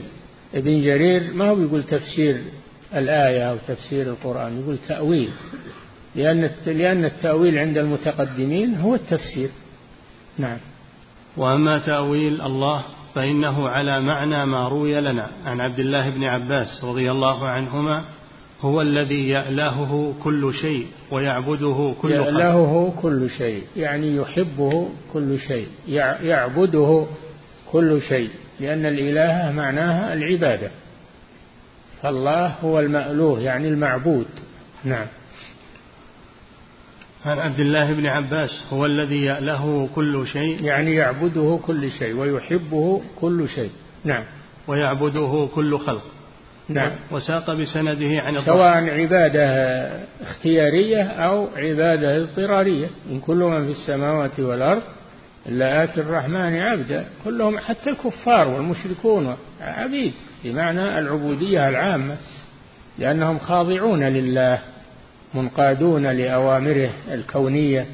[0.53, 2.41] ابن جرير ما هو يقول تفسير
[2.95, 5.29] الآية أو تفسير القرآن يقول تأويل.
[6.15, 9.49] لأن لأن التأويل عند المتقدمين هو التفسير.
[10.37, 10.57] نعم.
[11.37, 12.83] وأما تأويل الله
[13.15, 15.27] فإنه على معنى ما روي لنا.
[15.45, 18.05] عن عبد الله بن عباس رضي الله عنهما
[18.61, 25.67] هو الذي يألهه كل شيء ويعبده كل خلق يألهه كل شيء يعني يحبه كل شيء
[26.23, 27.05] يعبده
[27.71, 28.29] كل شيء
[28.59, 30.71] لأن الإله معناها العبادة.
[32.01, 34.27] فالله هو المألوه يعني المعبود.
[34.83, 35.07] نعم.
[37.25, 40.63] عن عبد الله بن عباس هو الذي يأله كل شيء.
[40.63, 43.69] يعني يعبده كل شيء ويحبه كل شيء.
[44.03, 44.23] نعم.
[44.67, 46.03] ويعبده كل خلق.
[46.69, 46.91] نعم.
[47.11, 49.45] وساق بسنده عن سواء عبادة
[50.21, 52.87] اختيارية أو عبادة اضطرارية.
[53.11, 54.81] إن كل من في السماوات والأرض
[55.49, 57.05] إلا آتي الرحمن عبدا.
[57.23, 60.13] كلهم حتى الكفار والمشركون عبيد
[60.43, 62.17] بمعنى العبودية العامة
[62.99, 64.59] لأنهم خاضعون لله.
[65.33, 67.85] منقادون لأوامره الكونية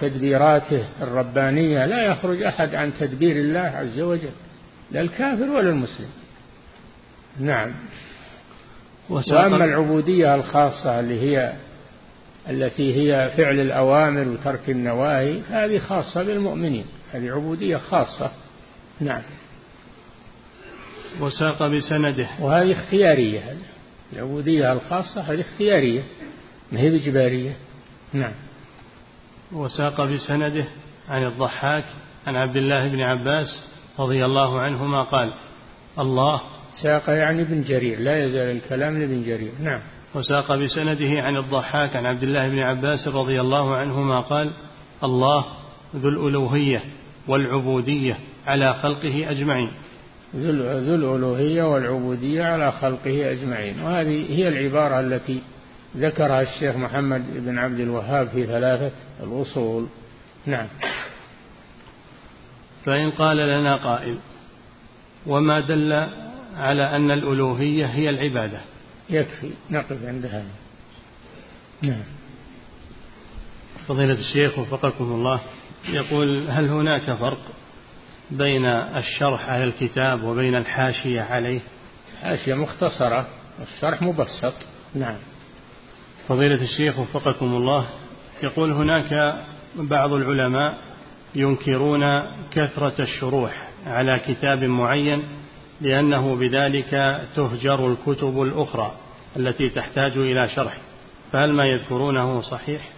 [0.00, 1.86] تدبيراته الربانية.
[1.86, 4.30] لا يخرج أحد عن تدبير الله عز وجل
[4.90, 6.08] لا الكافر ولا المسلم.
[7.40, 7.72] نعم.
[9.10, 11.52] وأما العبودية الخاصة اللي هي
[12.50, 18.30] التي هي فعل الأوامر وترك النواهي هذه خاصة بالمؤمنين هذه عبودية خاصة.
[19.00, 19.22] نعم.
[21.20, 22.28] وساق بسنده.
[22.40, 23.56] وهذه اختيارية
[24.12, 26.02] العبودية الخاصة هذه اختيارية.
[26.72, 27.56] ما هي بإجبارية
[28.12, 28.32] نعم.
[29.52, 30.64] وساق بسنده
[31.08, 31.84] عن الضحاك
[32.26, 33.46] عن عبد الله بن عباس
[33.98, 35.32] رضي الله عنهما قال
[35.98, 36.40] الله.
[36.82, 39.80] ساق يعني ابن جرير لا يزال الكلام لابن جرير نعم.
[40.14, 44.52] وساق بسنده عن الضحاك عن عبد الله بن عباس رضي الله عنهما قال
[45.04, 45.44] الله
[45.96, 46.82] ذو الألوهية
[47.28, 49.70] والعبودية على خلقه أجمعين.
[50.36, 55.42] ذو الألوهية والعبودية على خلقه أجمعين وهذه هي العبارة التي
[55.98, 59.86] ذكرها الشيخ محمد بن عبد الوهاب في ثلاثة الأصول.
[60.46, 60.66] نعم.
[62.84, 64.18] فإن قال لنا قائل
[65.26, 65.92] وما دل
[66.56, 68.60] على أن الألوهية هي العبادة؟
[69.10, 69.50] يكفي.
[69.70, 70.50] نقف عند هذا.
[71.82, 72.04] نعم.
[73.88, 75.40] فضيلة الشيخ وفقكم الله
[75.88, 77.40] يقول هل هناك فرق
[78.30, 78.64] بين
[78.96, 81.60] الشرح على الكتاب وبين الحاشية عليه؟
[82.22, 83.26] حاشية مختصرة
[83.62, 84.54] الشرح مبسط.
[84.94, 85.16] نعم.
[86.28, 87.86] فضيلة الشيخ وفقكم الله
[88.42, 89.36] يقول هناك
[89.76, 90.78] بعض العلماء
[91.34, 92.02] ينكرون
[92.50, 95.22] كثرة الشروح على كتاب معين
[95.80, 98.92] لأنه بذلك تهجر الكتب الأخرى
[99.36, 100.78] التي تحتاج إلى شرح.
[101.32, 102.88] فهل ما يذكرونه صحيح؟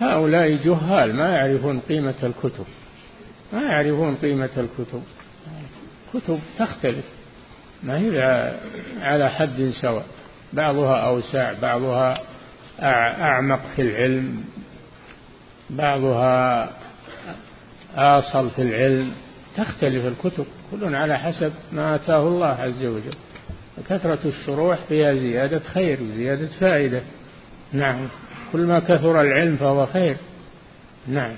[0.00, 2.64] هؤلاء جهال ما يعرفون قيمة الكتب.
[3.52, 5.02] ما يعرفون قيمة الكتب.
[6.14, 7.04] كتب تختلف.
[7.82, 8.22] ما هي
[9.00, 10.06] على حد سواء.
[10.52, 12.29] بعضها أوسع بعضها
[12.82, 14.44] أعمق في العلم.
[15.70, 16.70] بعضها
[17.96, 19.12] آصل في العلم.
[19.56, 23.14] تختلف الكتب كل على حسب ما آتاه الله عز وجل.
[23.88, 27.02] كثرة الشروح فيها زيادة خير وزيادة فائدة.
[27.72, 28.08] نعم.
[28.52, 30.16] كل ما كثر العلم فهو خير.
[31.08, 31.34] نعم.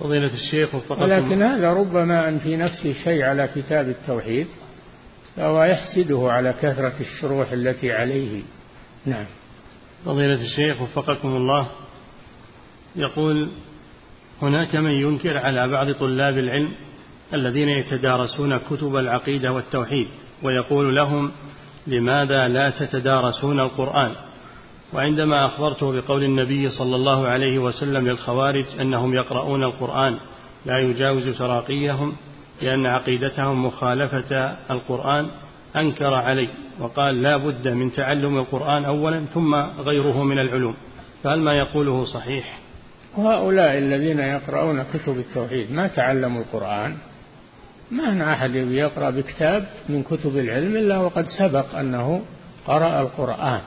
[0.00, 1.02] فضيلة الشيخ وفقكم.
[1.02, 4.46] ولكن هذا ربما أن في نفسه شيء على كتاب التوحيد
[5.36, 8.42] فهو يحسده على كثرة الشروح التي عليه.
[9.06, 9.26] نعم.
[10.06, 11.66] فضيلة الشيخ وفقكم الله
[12.96, 13.50] يقول
[14.42, 16.72] هناك من ينكر على بعض طلاب العلم
[17.34, 20.08] الذين يتدارسون كتب العقيدة والتوحيد
[20.42, 21.30] ويقول لهم
[21.86, 24.12] لماذا لا تتدارسون القرآن؟
[24.92, 30.16] وعندما أخبرته بقول النبي صلى الله عليه وسلم للخوارج أنهم يقرؤون القرآن
[30.66, 32.16] لا يجاوز تراقيهم
[32.62, 35.30] لأن عقيدتهم مخالفة القرآن
[35.76, 36.48] أنكر علي.
[36.80, 40.74] وقال لا بد من تعلم القرآن أولا ثم غيره من العلوم.
[41.22, 42.58] فهل ما يقوله صحيح؟
[43.16, 46.96] وهؤلاء الذين يقرؤون كتب التوحيد ما تعلموا القرآن.
[47.90, 52.22] ما هنا أحد يقرأ بكتاب من كتب العلم إلا وقد سبق أنه
[52.66, 53.60] قرأ القرآن.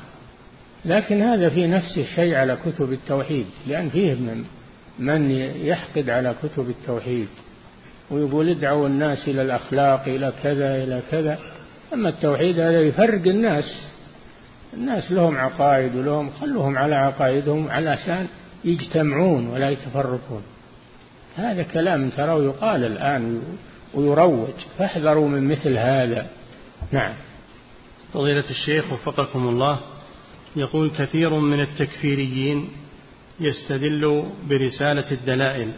[0.85, 4.43] لكن هذا في نفسه شيء على كتب التوحيد لأن فيه من
[4.99, 5.31] من
[5.61, 7.27] يحقد على كتب التوحيد
[8.11, 11.39] ويقول ادعوا الناس إلى الأخلاق إلى كذا إلى كذا.
[11.93, 13.89] أما التوحيد هذا يفرق الناس.
[14.73, 18.27] الناس لهم عقائد ولهم خلوهم على عقائدهم علشان
[18.65, 20.43] يجتمعون ولا يتفرقون.
[21.35, 23.41] هذا كلام ترى يقال الآن
[23.93, 24.53] ويروج.
[24.77, 26.27] فاحذروا من مثل هذا.
[26.91, 27.13] نعم.
[28.13, 29.79] فضيلة الشيخ وفقكم الله
[30.55, 32.69] يقول كثير من التكفيريين
[33.39, 35.71] يستدل برسالة الدلائل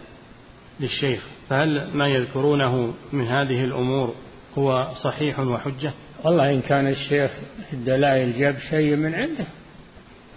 [0.80, 4.16] للشيخ فهل ما يذكرونه من هذه الأمور
[4.58, 5.91] هو صحيح وحجة؟
[6.24, 7.32] والله إن كان الشيخ
[7.70, 9.45] في الدلائل جاب شيء من عنده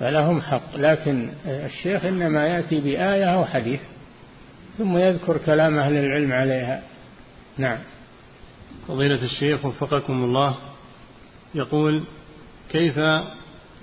[0.00, 3.80] فلهم حق لكن الشيخ إنما يأتي بآية أو حديث
[4.78, 6.82] ثم يذكر كلام أهل العلم عليها.
[7.58, 7.78] نعم.
[8.88, 10.54] فضيلة الشيخ وفقكم الله
[11.54, 12.04] يقول
[12.70, 12.96] كيف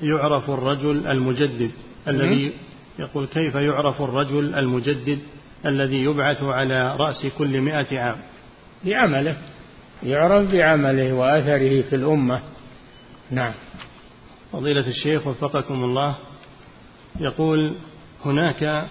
[0.01, 1.71] يعرف الرجل المجدد
[2.07, 2.53] الذي
[2.99, 5.19] يقول كيف يعرف الرجل المجدد
[5.65, 8.17] الذي يبعث على رأس كل مئة عام؟
[8.85, 9.37] بعمله.
[10.03, 12.39] يعرف بعمله وأثره في الأمة.
[13.31, 13.53] نعم.
[14.51, 16.15] فضيلة الشيخ وفقكم الله
[17.19, 17.75] يقول
[18.25, 18.85] هناك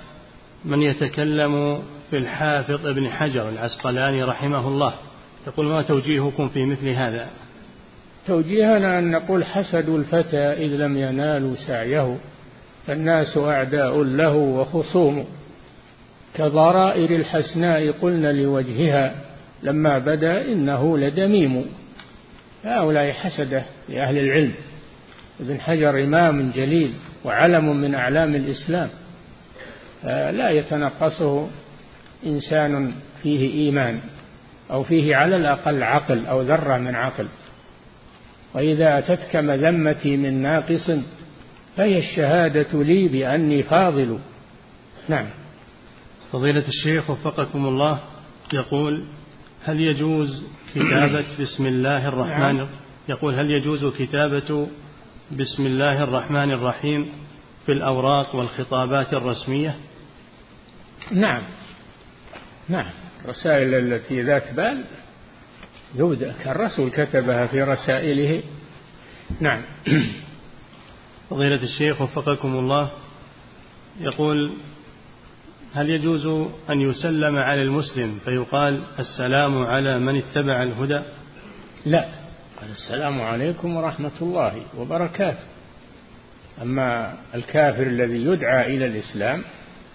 [0.65, 4.95] من يتكلم في الحافظ ابن حجر العسقلاني رحمه الله
[5.47, 7.29] يقول ما توجيهكم في مثل هذا؟
[8.27, 12.17] توجيهنا أن نقول حسدوا الفتى إذ لم ينالوا سعيه
[12.87, 15.25] فالناس أعداء له وخصوم
[16.35, 19.30] كضرائر الحسناء قلنا لوجهها
[19.63, 21.65] لما بدا إنه لدميم.
[22.65, 24.53] هؤلاء حسدة لأهل العلم.
[25.41, 26.93] ابن حجر إمام جليل
[27.25, 28.89] وعلم من أعلام الإسلام.
[30.37, 31.49] لا يتنقصه
[32.27, 32.93] إنسان
[33.23, 34.01] فيه إيمان
[34.71, 37.27] أو فيه على الأقل عقل أو ذرة من عقل.
[38.55, 40.91] وإذا أتتك مذمتي من ناقص
[41.77, 44.19] فهي الشهادة لي بأني فاضل.
[45.09, 45.27] نعم.
[46.33, 47.99] فضيلة الشيخ وفقكم الله
[48.53, 49.05] يقول
[49.65, 50.45] هل يجوز
[50.75, 52.69] كتابة بسم الله الرحمن نعم.
[53.09, 54.69] يقول هل يجوز كتابة
[55.31, 57.13] بسم الله الرحمن الرحيم
[57.67, 59.77] في الأوراق والخطابات الرسمية؟
[61.13, 61.43] نعم.
[62.69, 62.91] نعم.
[63.25, 64.85] الرسائل التي ذات بال
[65.95, 68.43] يبدأ الرسول كتبها في رسائله.
[69.41, 69.63] نعم.
[71.31, 72.91] فضيلة الشيخ وفقكم الله
[74.01, 74.53] يقول
[75.75, 76.27] هل يجوز
[76.71, 81.01] أن يسلم على المسلم فيقال السلام على من اتبع الهدى؟
[81.87, 82.05] لا
[82.61, 85.45] قال السلام عليكم ورحمة الله وبركاته.
[86.63, 89.43] أما الكافر الذي يدعى إلى الإسلام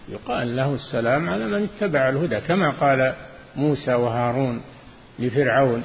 [0.10, 3.14] يقال له السلام على من اتبع الهدى كما قال
[3.56, 4.62] موسى وهارون
[5.20, 5.84] لفرعون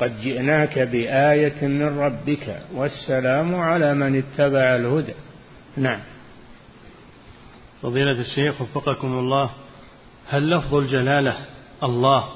[0.00, 5.14] قد جئناك بآية من ربك والسلام على من اتبع الهدى.
[5.76, 6.00] نعم.
[7.82, 9.50] فضيلة الشيخ وفقكم الله
[10.28, 11.36] هل لفظ الجلالة
[11.82, 12.28] الله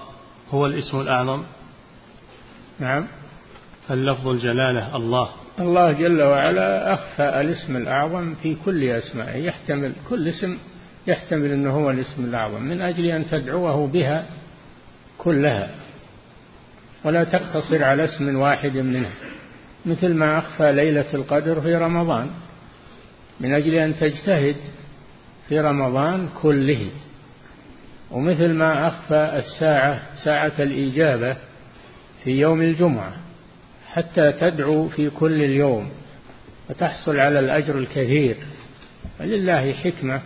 [0.51, 1.43] هو الاسم الأعظم؟
[2.80, 3.07] نعم.
[3.88, 5.28] هل لفظ الجلالة الله؟
[5.59, 10.59] الله جل وعلا أخفى الاسم الأعظم في كل أسمائه يحتمل كل اسم
[11.07, 14.26] يحتمل أنه هو الاسم الأعظم من أجل أن تدعوه بها
[15.18, 15.70] كلها
[17.05, 19.12] ولا تقتصر على اسم واحد منها
[19.86, 22.30] مثل ما أخفى ليلة القدر في رمضان
[23.40, 24.57] من أجل أن تجتهد
[25.53, 26.90] في رمضان كله.
[28.11, 31.36] ومثل ما أخفى الساعة ساعة الإجابة
[32.24, 33.12] في يوم الجمعة
[33.92, 35.90] حتى تدعو في كل اليوم
[36.70, 38.36] وتحصل على الأجر الكثير.
[39.20, 40.20] ولله حكمة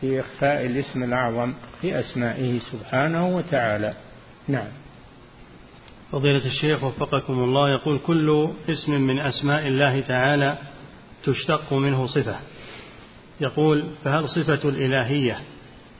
[0.00, 3.94] في إخفاء الاسم الأعظم في أسمائه سبحانه وتعالى.
[4.48, 4.68] نعم.
[6.12, 10.58] فضيلة الشيخ وفقكم الله يقول كل اسم من أسماء الله تعالى
[11.24, 12.36] تشتق منه صفة.
[13.40, 15.40] يقول فهل صفة الإلهية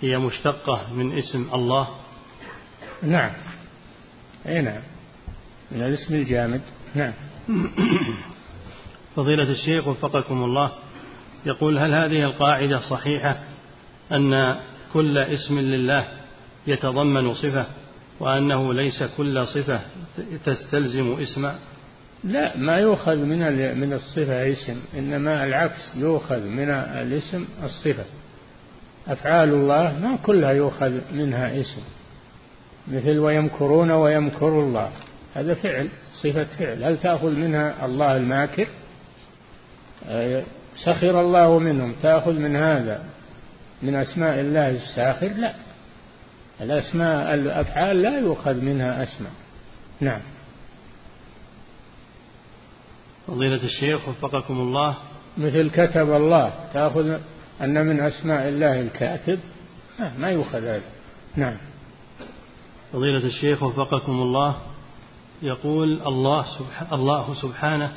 [0.00, 1.88] هي مشتقة من اسم الله؟
[3.02, 3.30] نعم.
[4.46, 4.82] أي نعم.
[5.72, 6.60] من الاسم الجامد.
[6.94, 7.12] نعم.
[9.16, 10.72] فضيلة الشيخ وفقكم الله
[11.46, 13.40] يقول هل هذه القاعدة صحيحة
[14.12, 14.56] أن
[14.92, 16.08] كل اسم لله
[16.66, 17.66] يتضمن صفة
[18.20, 19.80] وأنه ليس كل صفة
[20.44, 21.58] تستلزم اسما؟
[22.24, 23.38] لا ما يؤخذ من
[23.80, 28.04] من الصفة اسم إنما العكس يؤخذ من الاسم الصفة.
[29.08, 31.82] أفعال الله ما كلها يؤخذ منها اسم
[32.88, 34.90] مثل ويمكرون ويمكر الله.
[35.34, 35.88] هذا فعل
[36.22, 36.84] صفة فعل.
[36.84, 38.66] هل تأخذ منها الله الماكر؟
[40.74, 43.02] سخر الله منهم تأخذ من هذا؟
[43.82, 45.54] من أسماء الله الساخر؟ لا.
[46.60, 49.32] الأسماء الأفعال لا يؤخذ منها أسماء.
[50.00, 50.20] نعم.
[53.28, 54.96] فضيلة الشيخ وفقكم الله.
[55.38, 57.18] مثل كتب الله تأخذ
[57.62, 59.38] أن من أسماء الله الكاتب؟
[60.18, 60.82] ما يؤخذ هذا.
[61.36, 61.56] نعم.
[62.92, 64.56] فضيلة الشيخ وفقكم الله.
[65.42, 67.92] يقول الله سبحانه, الله سبحانه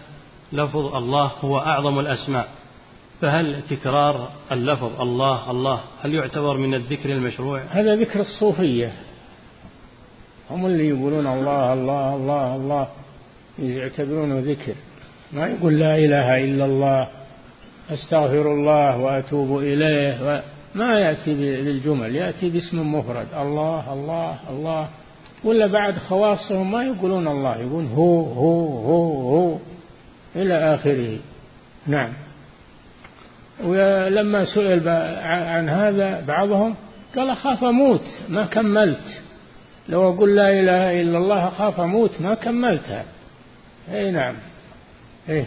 [0.54, 2.50] لفظ الله هو أعظم الأسماء.
[3.22, 8.94] فهل تكرار اللفظ الله الله هل يعتبر من الذكر المشروع؟ هذا ذكر الصوفية.
[10.50, 12.88] هم اللي يقولون الله الله الله الله
[13.60, 14.76] يعتبرونه ذكر.
[15.34, 17.08] ما يقول لا إله إلا الله
[17.90, 20.44] أستغفر الله وأتوب إليه
[20.76, 24.90] ما يأتي للجمل يأتي باسم مفرد الله الله الله.
[25.44, 29.58] ولا بعد خواصهم ما يقولون الله يقولون هو هو هو هو
[30.36, 31.18] إلى آخره.
[31.88, 32.10] نعم.
[33.64, 34.90] ولما سئل
[35.24, 36.76] عن هذا بعضهم
[37.16, 39.22] قال أخاف أموت ما كملت.
[39.90, 43.06] لو أقول لا إله إلا الله أخاف أموت ما كملتها.
[43.94, 44.36] أي نعم.
[45.30, 45.46] إيه.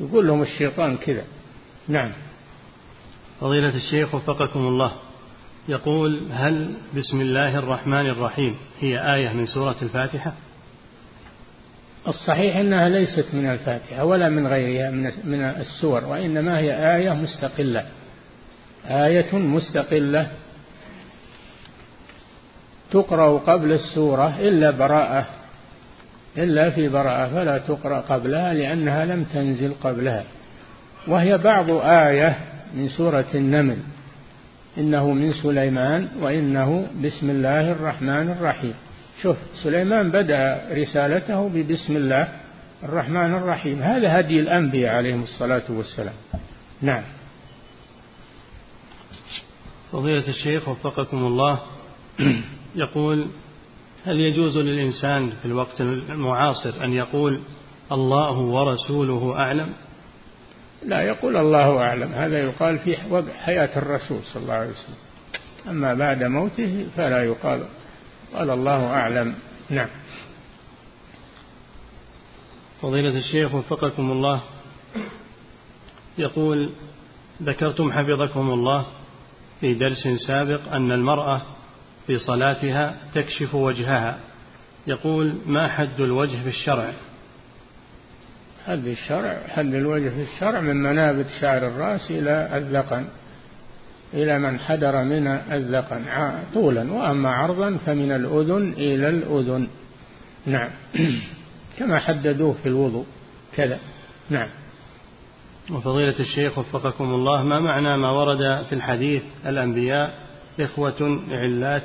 [0.00, 1.24] يقول لهم الشيطان كذا.
[1.88, 2.10] نعم.
[3.40, 4.92] فضيلة الشيخ وفقكم الله.
[5.68, 10.32] يقول هل بسم الله الرحمن الرحيم هي آية من سورة الفاتحة؟
[12.08, 14.90] الصحيح أنها ليست من الفاتحة ولا من غيرها
[15.24, 17.86] من السور وإنما هي آية مستقلة.
[18.86, 20.30] آية مستقلة.
[22.90, 25.26] تقرأ قبل السورة إلا براءة.
[26.38, 30.24] إلا في براءة فلا تقرأ قبلها لأنها لم تنزل قبلها.
[31.08, 32.36] وهي بعض آية
[32.74, 33.76] من سورة النمل.
[34.78, 38.74] إنه من سليمان وإنه بسم الله الرحمن الرحيم.
[39.22, 42.28] شوف سليمان بدأ رسالته ببسم الله
[42.82, 43.82] الرحمن الرحيم.
[43.82, 46.14] هذا هدي الأنبياء عليهم الصلاة والسلام.
[46.82, 47.02] نعم.
[49.92, 51.60] فضيلة الشيخ وفقكم الله.
[52.74, 53.28] يقول
[54.04, 57.40] هل يجوز للإنسان في الوقت المعاصر أن يقول
[57.92, 59.72] الله ورسوله أعلم؟
[60.86, 62.12] لا يقول الله أعلم.
[62.12, 62.96] هذا يقال في
[63.44, 64.96] حياة الرسول صلى الله عليه وسلم.
[65.68, 67.64] أما بعد موته فلا يقال
[68.34, 69.34] قال الله أعلم.
[69.70, 69.88] نعم.
[72.82, 74.40] فضيلة الشيخ وفقكم الله
[76.18, 76.70] يقول
[77.42, 78.86] ذكرتم حفظكم الله
[79.60, 81.42] في درس سابق أن المرأة
[82.06, 84.18] في صلاتها تكشف وجهها.
[84.86, 86.92] يقول ما حد الوجه في الشرع.
[88.66, 93.04] حد الشرع حد الوجه في الشرع من منابت شعر الرأس إلى الذقن
[94.14, 96.04] إلى من حدر من الذقن.
[96.54, 96.92] طولا.
[96.92, 99.68] وأما عرضا فمن الأذن إلى الأذن.
[100.46, 100.70] نعم.
[101.78, 103.06] كما حددوه في الوضوء.
[103.56, 103.78] كذا.
[104.30, 104.48] نعم.
[105.70, 110.23] وفضيلة الشيخ وفقكم الله ما معنى ما ورد في الحديث الأنبياء
[110.60, 111.82] إخوة علات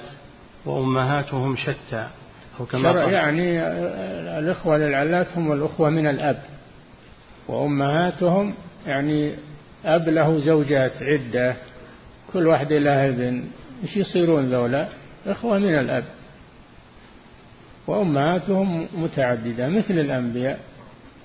[0.65, 2.07] وأمهاتهم شتى
[2.59, 3.61] أو كما قال يعني
[4.39, 6.39] الإخوة للعلات هم الأخوة من الأب.
[7.47, 8.53] وأمهاتهم
[8.87, 9.35] يعني
[9.85, 11.55] أب له زوجات عدة
[12.33, 13.43] كل واحدة لها ابن.
[13.83, 14.87] إيش يصيرون ذولا؟
[15.27, 16.03] إخوة من الأب.
[17.87, 20.59] وأمهاتهم متعددة مثل الأنبياء.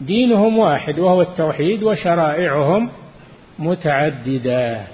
[0.01, 2.91] دينهم واحد وهو التوحيد وشرائعهم
[3.59, 4.87] متعددة.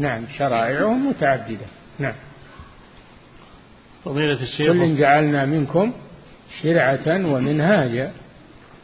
[0.00, 1.66] نعم شرائعهم متعددة.
[1.98, 2.14] نعم.
[4.04, 5.92] فضيلة الشيخ كل جعلنا منكم
[6.62, 8.12] شرعة ومنهاجا.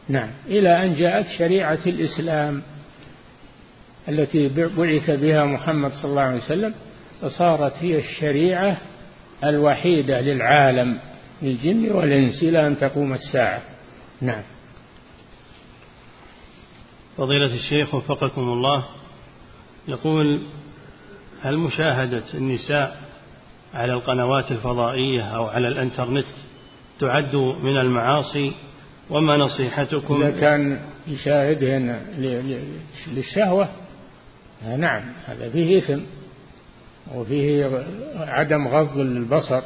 [0.09, 0.29] نعم.
[0.45, 2.61] إلى أن جاءت شريعة الإسلام
[4.09, 6.73] التي بعث بها محمد صلى الله عليه وسلم
[7.21, 8.77] فصارت هي الشريعة
[9.43, 10.97] الوحيدة للعالم
[11.41, 13.61] للجن والإنس إلى أن تقوم الساعة.
[14.21, 14.43] نعم.
[17.17, 18.85] فضيلة الشيخ وفقكم الله
[19.87, 20.43] يقول
[21.43, 22.97] هل مشاهدة النساء
[23.73, 26.25] على القنوات الفضائية أو على الإنترنت
[26.99, 28.53] تعد من المعاصي
[29.09, 31.99] وما نصيحتكم؟ إذا كان يشاهدهن
[33.07, 33.69] للشهوة
[34.77, 35.99] نعم هذا فيه إثم
[37.15, 37.83] وفيه
[38.15, 39.61] عدم غض للبصر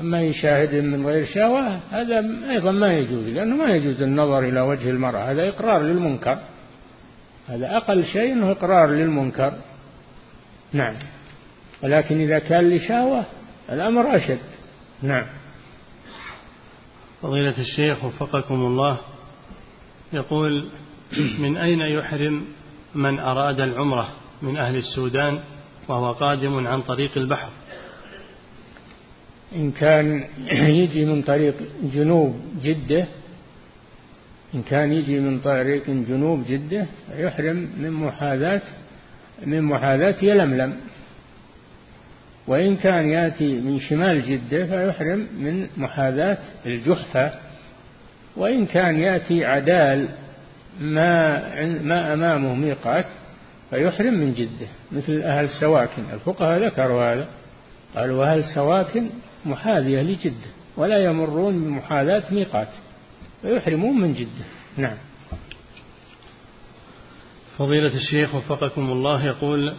[0.00, 4.90] أما يشاهد من غير شهوة هذا أيضا ما يجوز لأنه ما يجوز النظر إلى وجه
[4.90, 6.38] المرأة هذا إقرار للمنكر.
[7.48, 9.52] هذا أقل شيء أنه إقرار للمنكر.
[10.74, 10.94] نعم.
[11.82, 13.24] ولكن إذا كان لشهوة
[13.72, 14.40] الأمر أشد.
[15.02, 15.26] نعم.
[17.22, 18.98] فضيلة الشيخ وفقكم الله
[20.12, 20.70] يقول
[21.38, 22.44] من أين يحرم
[22.94, 24.08] من أراد العمرة
[24.42, 25.40] من أهل السودان
[25.88, 27.48] وهو قادم عن طريق البحر؟
[29.56, 33.06] إن كان يجي من طريق جنوب جدة
[34.54, 38.62] إن كان يجي من طريق جنوب جدة يحرم من محاذاة
[39.46, 40.76] من محاذاة يلملم.
[42.46, 47.30] وإن كان يأتي من شمال جدة فيحرم من محاذاة الجحفة.
[48.36, 50.08] وإن كان يأتي عدال
[50.80, 51.42] ما
[51.82, 53.06] ما أمامه ميقات
[53.70, 56.02] فيحرم من جدة مثل أهل سواكن.
[56.12, 57.26] الفقهاء ذكروا هذا.
[57.96, 59.06] قالوا أهل سواكن
[59.46, 62.68] محاذية لجدة ولا يمرون بمحاذاة ميقات
[63.42, 64.44] فيحرمون من جدة.
[64.76, 64.96] نعم.
[67.58, 69.74] فضيلة الشيخ وفقكم الله يقول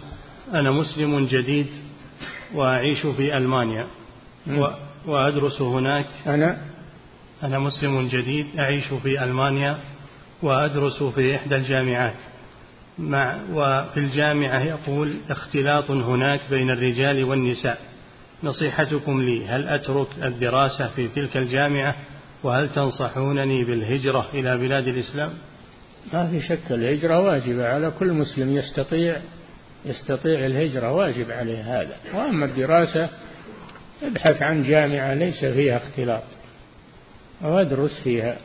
[0.54, 1.68] أنا مسلم جديد
[2.54, 3.88] وأعيش في ألمانيا
[4.48, 4.68] و
[5.06, 6.06] وأدرس هناك.
[6.28, 6.58] أنا؟
[7.44, 9.80] أنا مسلم جديد أعيش في ألمانيا
[10.44, 12.16] وأدرس في إحدى الجامعات.
[13.00, 17.80] مع وفي الجامعة يقول اختلاط هناك بين الرجال والنساء.
[18.44, 21.96] نصيحتكم لي هل أترك الدراسة في تلك الجامعة؟
[22.44, 25.30] وهل تنصحونني بالهجرة إلى بلاد الإسلام؟
[26.14, 29.22] ما في شك الهجرة واجبة على كل مسلم يستطيع
[29.86, 31.98] يستطيع الهجرة واجب عليه هذا.
[32.14, 33.10] وأما الدراسة
[34.04, 36.24] ابحث عن جامعة ليس فيها اختلاط.
[37.42, 38.38] وادرس فيها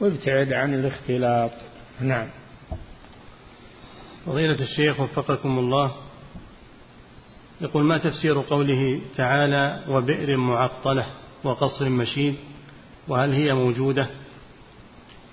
[0.00, 1.52] وابتعد عن الاختلاط.
[2.00, 2.28] نعم.
[4.26, 5.92] فضيلة الشيخ وفقكم الله
[7.60, 11.06] يقول ما تفسير قوله تعالى وبئر معطلة
[11.44, 12.34] وقصر مشيد
[13.08, 14.06] وهل هي موجودة؟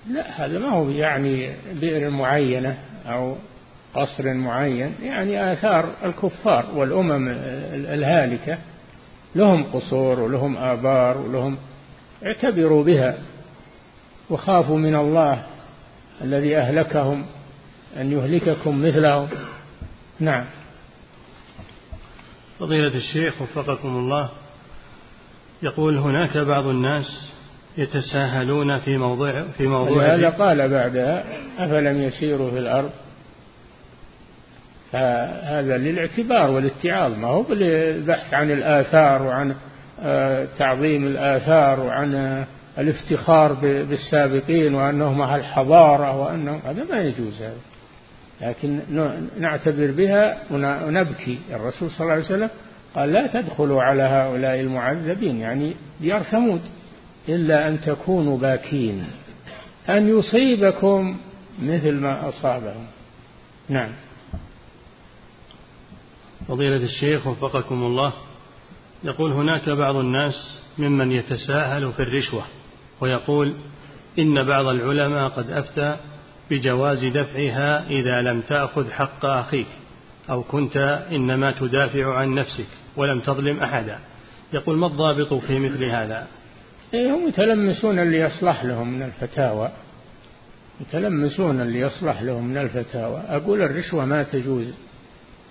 [0.08, 3.36] لا هذا ما هو يعني بئر معينة أو
[3.94, 7.28] قصر معين يعني آثار الكفار والأمم
[7.74, 8.58] الهالكة.
[9.34, 11.56] لهم قصور ولهم آبار ولهم
[12.26, 13.18] اعتبروا بها
[14.30, 15.46] وخافوا من الله
[16.22, 17.26] الذي أهلكهم
[17.96, 19.28] أن يهلككم مثلهم.
[20.20, 20.44] نعم.
[22.58, 24.30] فضيلة الشيخ وفقكم الله
[25.62, 27.30] يقول هناك بعض الناس
[27.78, 31.24] يتساهلون في موضوع في موضوع هذا قال بعدها
[31.58, 32.90] أفلم يسيروا في الأرض؟
[34.92, 39.54] فهذا للاعتبار والاتعاظ ما هو بالبحث عن الآثار وعن
[40.02, 42.46] آه، تعظيم الآثار وعن آه،
[42.78, 47.56] الافتخار بالسابقين وأنهم أهل حضارة وأنهم هذا ما يجوز هذا.
[48.40, 48.78] لكن
[49.38, 52.50] نعتبر بها ونبكي الرسول صلى الله عليه وسلم
[52.94, 56.60] قال لا تدخلوا على هؤلاء المعذبين يعني ديار ثمود.
[57.28, 59.06] إلا أن تكونوا باكين
[59.88, 61.16] أن يصيبكم
[61.62, 62.86] مثل ما أصابهم.
[63.68, 63.90] نعم.
[66.48, 68.12] فضيلة الشيخ وفقكم الله
[69.04, 72.42] يقول هناك بعض الناس ممن يتساهل في الرشوة
[73.00, 73.54] ويقول
[74.18, 75.96] إن بعض العلماء قد أفتى
[76.50, 79.66] بجواز دفعها إذا لم تأخذ حق أخيك
[80.30, 80.76] أو كنت
[81.12, 82.66] إنما تدافع عن نفسك
[82.96, 83.98] ولم تظلم أحدا.
[84.52, 86.26] يقول ما الضابط في مثل هذا؟
[86.94, 89.70] هم يتلمسون اللي يصلح لهم من الفتاوى.
[90.80, 93.22] يتلمسون اللي يصلح لهم من الفتاوى.
[93.28, 94.66] أقول الرشوة ما تجوز.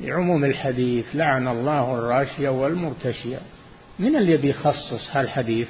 [0.01, 3.39] لعموم الحديث لعن الله الراشية والمرتشية.
[3.99, 5.69] من اللي بيخصص هالحديث؟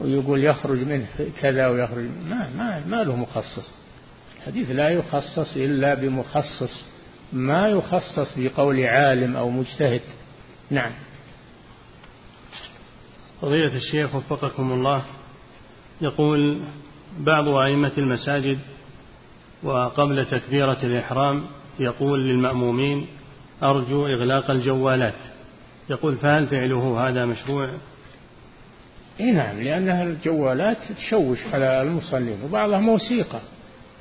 [0.00, 1.06] ويقول يخرج منه
[1.40, 3.70] كذا ويخرج ما ما ما له مخصص.
[4.36, 6.84] الحديث لا يخصص إلا بمخصص.
[7.32, 10.00] ما يخصص بقول عالم أو مجتهد.
[10.70, 10.92] نعم.
[13.40, 15.02] فضيلة الشيخ وفقكم الله
[16.00, 16.60] يقول
[17.18, 18.58] بعض أئمة المساجد
[19.62, 21.44] وقبل تكبيرة الإحرام
[21.78, 23.06] يقول للمأمومين
[23.62, 25.14] أرجو إغلاق الجوالات.
[25.90, 27.68] يقول فهل فعله هذا مشروع؟
[29.20, 33.40] إي نعم لأنها الجوالات تشوش على المصلين وبعضها موسيقى.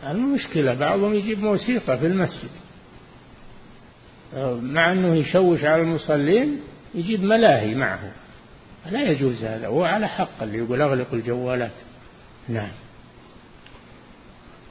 [0.09, 2.49] المشكلة بعضهم يجيب موسيقى في المسجد.
[4.61, 6.59] مع أنه يشوش على المصلين
[6.95, 8.11] يجيب ملاهي معه.
[8.91, 11.71] لا يجوز هذا هو على حق اللي يقول أغلق الجوالات.
[12.49, 12.71] نعم.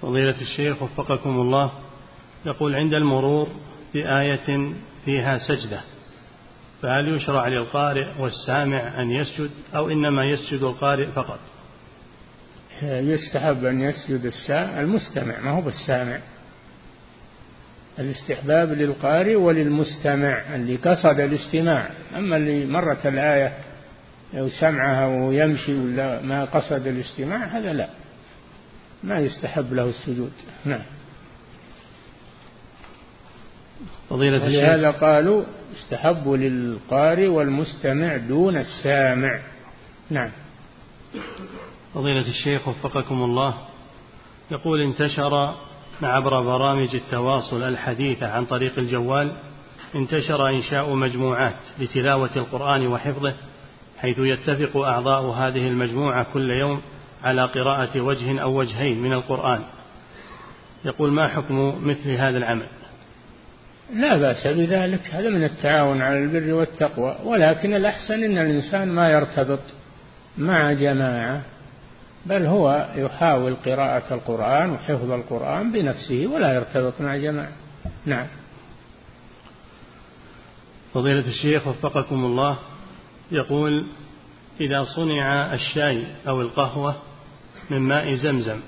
[0.02, 1.72] فضيلة الشيخ وفقكم الله
[2.46, 3.48] يقول عند المرور
[3.94, 4.72] بآية
[5.04, 5.80] فيها سجدة
[6.82, 11.38] فهل يشرع للقارئ والسامع أن يسجد أو إنما يسجد القارئ فقط؟
[12.82, 16.20] يستحب أن يسجد السامع المستمع ما هو بالسامع.
[17.98, 21.90] الاستحباب للقارئ وللمستمع اللي قصد الاستماع.
[22.16, 23.52] أما اللي مرت الآية
[24.34, 27.88] أو سمعها ويمشي ولا ما قصد الاستماع هذا لا.
[29.02, 30.32] ما يستحب له السجود.
[30.64, 30.82] نعم.
[34.10, 35.44] فضيلة ولهذا قالوا
[35.76, 39.40] يستحب للقارئ والمستمع دون السامع.
[40.10, 40.30] نعم.
[41.94, 43.54] فضيلة الشيخ وفقكم الله.
[44.50, 45.54] يقول انتشر
[46.02, 49.32] عبر برامج التواصل الحديثة عن طريق الجوال
[49.94, 53.34] انتشر إنشاء مجموعات لتلاوة القرآن وحفظه
[53.98, 56.82] حيث يتفق أعضاء هذه المجموعة كل يوم
[57.24, 59.60] على قراءة وجه أو وجهين من القرآن.
[60.84, 62.66] يقول ما حكم مثل هذا العمل؟
[63.94, 67.16] لا بأس بذلك هذا من التعاون على البر والتقوى.
[67.24, 69.60] ولكن الأحسن أن الإنسان ما يرتبط
[70.38, 71.42] مع جماعة
[72.26, 77.52] بل هو يحاول قراءة القرآن وحفظ القرآن بنفسه ولا يرتبط مع جماعة.
[78.06, 78.26] نعم.
[80.94, 82.58] فضيلة الشيخ وفقكم الله
[83.30, 83.86] يقول
[84.60, 86.96] إذا صنع الشاي أو القهوة
[87.70, 88.60] من ماء زمزم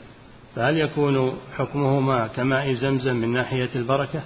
[0.56, 4.22] فهل يكون حكمهما كماء زمزم من ناحية البركة؟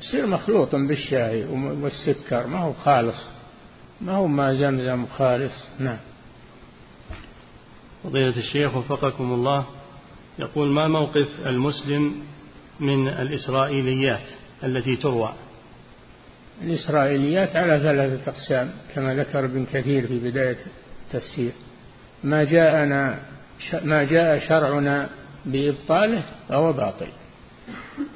[0.00, 1.44] يصير مخلوط بالشاي
[1.82, 3.16] والسكر ما هو خالص.
[4.00, 5.52] ما هو ماء زمزم خالص.
[5.78, 5.98] نعم.
[8.04, 9.64] فضيلة الشيخ وفقكم الله
[10.38, 12.14] يقول ما موقف المسلم
[12.80, 14.28] من الإسرائيليات
[14.64, 15.32] التي تروى؟
[16.62, 20.56] الإسرائيليات على ثلاثة أقسام كما ذكر ابن كثير في بداية
[21.06, 21.52] التفسير.
[22.24, 23.18] ما جاءنا
[23.82, 25.08] ما جاء شرعنا
[25.46, 27.08] بإبطاله فهو باطل.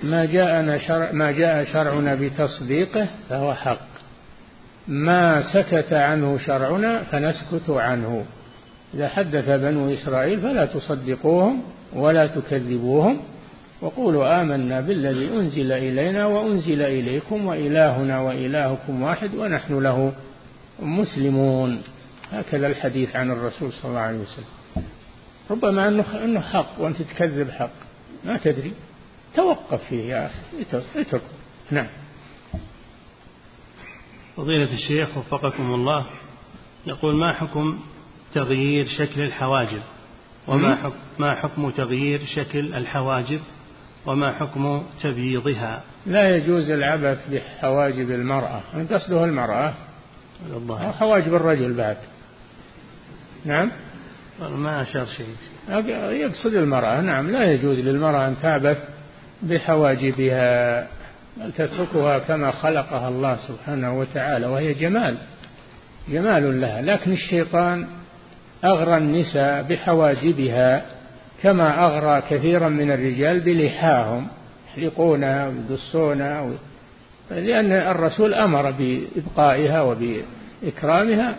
[0.03, 3.89] ما جاءنا شرع ما جاء شرعنا بتصديقه فهو حق.
[4.89, 8.25] ما سكت عنه شرعنا فنسكت عنه.
[8.95, 11.63] إذا حدث بنو إسرائيل فلا تصدقوهم
[11.93, 13.21] ولا تكذبوهم.
[13.81, 20.13] وقولوا آمنا بالذي أنزل إلينا وأنزل إليكم وإلهنا وإلهكم واحد ونحن له
[20.83, 21.83] مسلمون.
[22.33, 24.85] هكذا الحديث عن الرسول صلى الله عليه وسلم.
[25.51, 27.71] ربما أنه, أنه حق وأنت تكذب حق.
[28.25, 28.73] ما تدري.
[29.35, 30.79] توقف فيه يا أخي.
[30.97, 31.23] اترك
[31.71, 31.87] نعم.
[34.37, 36.07] فضيلة الشيخ وفقكم الله.
[36.87, 37.81] يقول ما حكم
[38.35, 39.83] تغيير شكل الحواجب؟
[40.49, 43.41] وما حكم ما حكم تغيير شكل الحواجب؟
[44.07, 49.73] وما حكم تبييضها؟ لا يجوز العبث بحواجب المرأة أن قصده المرأة.
[50.53, 51.97] أو حواجب الرجل بعد.
[53.45, 53.71] نعم؟
[54.41, 55.27] ما أشار شيء.
[56.11, 57.31] يقصد المرأة نعم.
[57.31, 58.79] لا يجوز للمرأة أن تعبث
[59.43, 60.87] بحواجبها
[61.37, 65.17] بل تتركها كما خلقها الله سبحانه وتعالى وهي جمال
[66.09, 66.83] جمال لها.
[66.83, 67.87] لكن الشيطان
[68.65, 70.83] أغرى النساء بحواجبها.
[71.43, 74.29] كما أغرى كثيرا من الرجال بلحاهم
[74.69, 76.51] يحلقونها ويقصونها
[77.31, 81.37] لأن الرسول أمر بإبقائها وبإكرامها.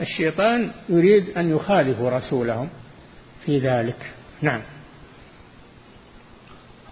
[0.00, 2.68] الشيطان يريد أن يخالف رسولهم
[3.44, 4.12] في ذلك.
[4.42, 4.60] نعم.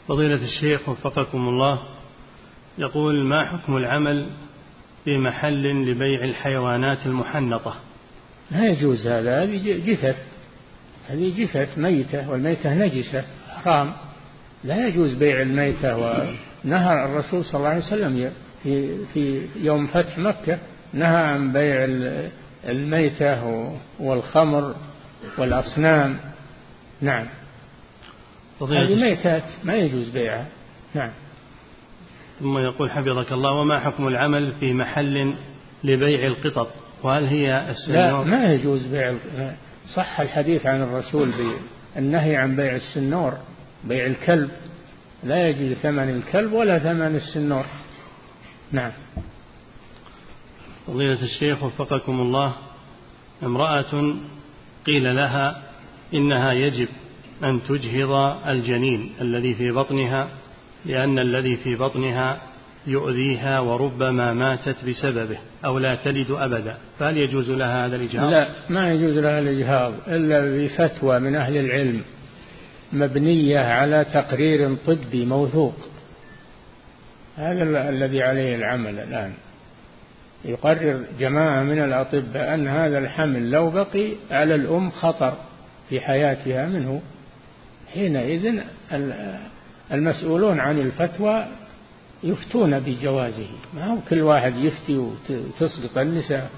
[0.09, 1.83] فضيلة الشيخ وفقكم الله
[2.79, 4.27] يقول ما حكم العمل
[5.05, 7.75] في محل لبيع الحيوانات المحنطة؟
[8.51, 10.36] لا يجوز هذا هذه جثث.
[11.09, 13.25] هذه جثث ميتة والميتة نجسة
[13.65, 13.93] حرام.
[14.65, 15.97] لا يجوز بيع الميتة
[16.65, 18.33] نهى الرسول صلى الله عليه وسلم
[18.63, 20.59] في في يوم فتح مكة
[20.93, 21.87] نهى عن بيع
[22.65, 24.75] الميتة والخمر
[25.39, 26.17] والأصنام.
[27.01, 27.27] نعم.
[28.61, 30.47] هذه ميتات ما يجوز بيعها.
[30.95, 31.11] نعم.
[32.41, 35.35] ثم يقول حفظك الله وما حكم العمل في محل
[35.85, 36.69] لبيع القطط؟
[37.03, 39.15] وهل هي السنور لا ما يجوز بيع
[39.95, 41.33] صح الحديث عن الرسول
[41.97, 43.39] بالنهي عن بيع السنور
[43.85, 44.51] بيع الكلب.
[45.25, 47.65] لا يجوز ثمن الكلب ولا ثمن السنور.
[48.73, 48.93] نعم.
[50.87, 52.55] فضيلة الشيخ وفقكم الله
[53.43, 54.15] امرأة
[54.87, 55.63] قيل لها
[56.15, 56.89] إنها يجب
[57.45, 58.13] أن تجهض
[58.49, 60.29] الجنين الذي في بطنها
[60.85, 62.41] لأن الذي في بطنها
[62.87, 68.93] يؤذيها وربما ماتت بسببه أو لا تلد أبدا فهل يجوز لها هذا الإجهاض؟ لا ما
[68.93, 72.03] يجوز لها الإجهاض إلا بفتوى من أهل العلم
[72.93, 75.75] مبنية على تقرير طبي موثوق.
[77.37, 79.33] هذا الذي عليه العمل الآن.
[80.45, 85.35] يقرر جماعة من الأطباء أن هذا الحمل لو بقي على الأم خطر
[85.89, 87.03] في حياتها منه.
[87.95, 88.61] حينئذ
[89.93, 91.47] المسؤولون عن الفتوى
[92.23, 93.49] يفتون بجوازه.
[93.75, 96.51] ما هو كل واحد يفتي وتسقط النساء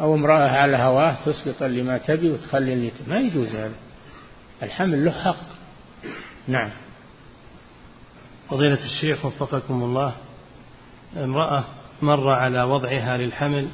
[0.00, 3.74] أو امرأة على هواه تسقط اللي ما تبي وتخلي اللي تبي ما يجوز هذا.
[4.62, 5.44] الحمل له حق.
[6.48, 6.70] نعم.
[8.50, 10.14] فضيلة الشيخ وفقكم الله
[11.16, 11.64] امرأة
[12.02, 13.68] مر على وضعها للحمل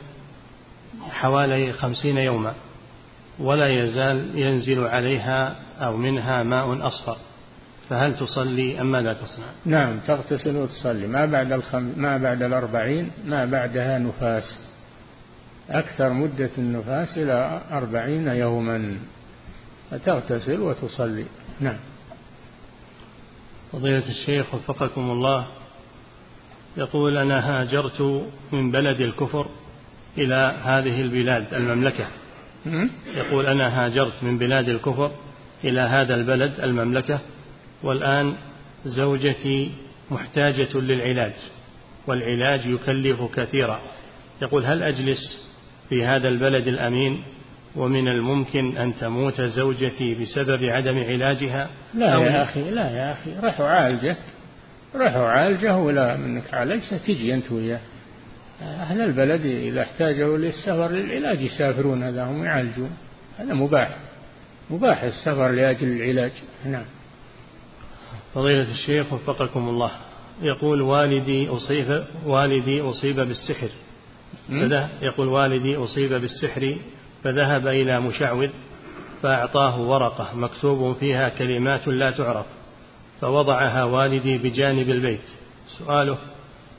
[1.10, 2.54] حوالي خمسين يوما
[3.38, 7.16] ولا يزال ينزل عليها أو منها ماء أصفر.
[7.88, 11.06] فهل تصلي أم ماذا تصنع؟ نعم تغتسل وتصلي.
[11.06, 11.92] ما بعد الخم...
[11.96, 14.58] ما بعد الأربعين ما بعدها نفاس.
[15.70, 18.96] أكثر مدة النفاس إلى أربعين يوما.
[19.90, 21.24] فتغتسل وتصلي.
[21.60, 21.76] نعم.
[23.72, 25.46] فضيلة الشيخ وفقكم الله
[26.76, 29.46] يقول أنا هاجرت من بلد الكفر
[30.18, 32.06] إلى هذه البلاد المملكة.
[33.14, 35.10] يقول أنا هاجرت من بلاد الكفر
[35.64, 37.18] إلى هذا البلد المملكة.
[37.84, 38.34] والآن
[38.84, 39.70] زوجتي
[40.10, 41.32] محتاجة للعلاج
[42.06, 43.80] والعلاج يكلف كثيرا.
[44.42, 45.48] يقول هل أجلس
[45.88, 47.22] في هذا البلد الأمين
[47.76, 53.60] ومن الممكن أن تموت زوجتي بسبب عدم علاجها؟ لا يا أخي لا يا أخي روح
[53.60, 54.16] عالجه
[54.94, 57.80] روح عالجه ولا منك عالجته تجي أنت وياه.
[58.62, 62.90] أهل البلد إذا احتاجوا للسفر للعلاج يسافرون هذا هم يعالجون.
[63.38, 63.96] هذا مباح
[64.70, 66.32] مباح السفر لأجل العلاج.
[66.64, 66.84] نعم.
[68.34, 69.90] فضيلة الشيخ وفقكم الله.
[70.42, 73.68] يقول والدي أصيب والدي أصيب بالسحر.
[75.02, 76.76] يقول والدي أصيب بالسحر
[77.24, 78.50] فذهب إلى مشعوذ
[79.22, 82.46] فأعطاه ورقة مكتوب فيها كلمات لا تعرف.
[83.20, 85.24] فوضعها والدي بجانب البيت.
[85.78, 86.18] سؤاله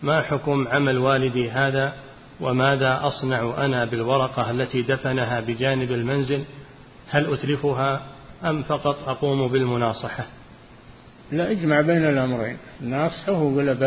[0.03, 1.93] ما حكم عمل والدي هذا؟
[2.41, 6.43] وماذا أصنع أنا بالورقة التي دفنها بجانب المنزل؟
[7.09, 8.01] هل أتلفها
[8.45, 10.25] أم فقط أقوم بالمناصحة؟
[11.31, 12.57] لا اجمع بين الأمرين.
[12.81, 13.77] ناصحه وقل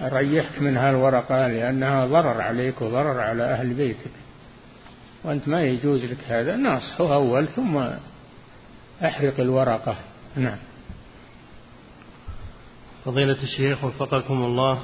[0.00, 4.10] أريحك من هالورقة لأنها ضرر عليك وضرر على أهل بيتك.
[5.24, 6.56] وأنت ما يجوز لك هذا.
[6.56, 7.82] ناصحه أول ثم
[9.04, 9.96] أحرق الورقة.
[10.36, 10.58] نعم.
[13.04, 14.82] فضيلة الشيخ وفقكم الله.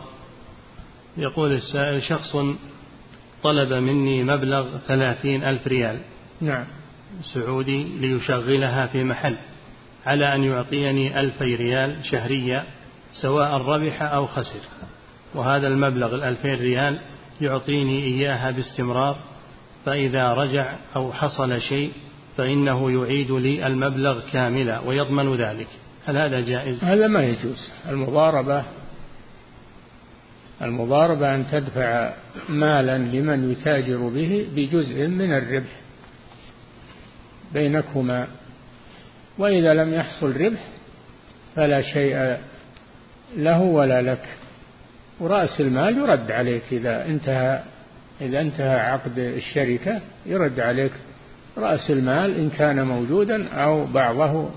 [1.17, 2.37] يقول السائل شخص
[3.43, 5.99] طلب مني مبلغ ثلاثين ألف ريال
[6.41, 6.65] نعم.
[7.35, 9.37] سعودي ليشغلها في محل.
[10.09, 12.65] على أن يعطيني ألفي ريال شهريا
[13.13, 14.61] سواء ربح أو خسر.
[15.35, 16.99] وهذا المبلغ الألفين ريال
[17.41, 19.17] يعطيني إياها باستمرار
[19.85, 21.93] فإذا رجع أو حصل شيء
[22.37, 25.69] فإنه يعيد لي المبلغ كاملا ويضمن ذلك.
[26.07, 27.73] هل هذا جائز؟ هذا ما يجوز.
[27.89, 28.65] المضاربة
[30.63, 32.15] المضاربة أن تدفع
[32.49, 35.81] مالا لمن يتاجر به بجزء من الربح.
[37.55, 38.29] بينكما
[39.39, 40.61] وإذا لم يحصل ربح
[41.57, 42.37] فلا شيء
[43.37, 44.25] له ولا لك.
[45.21, 47.63] ورأس المال يرد عليك إذا انتهى
[48.21, 50.93] إذا انتهى عقد الشركة يرد عليك.
[51.59, 54.51] رأس المال إن كان موجودا أو بعضه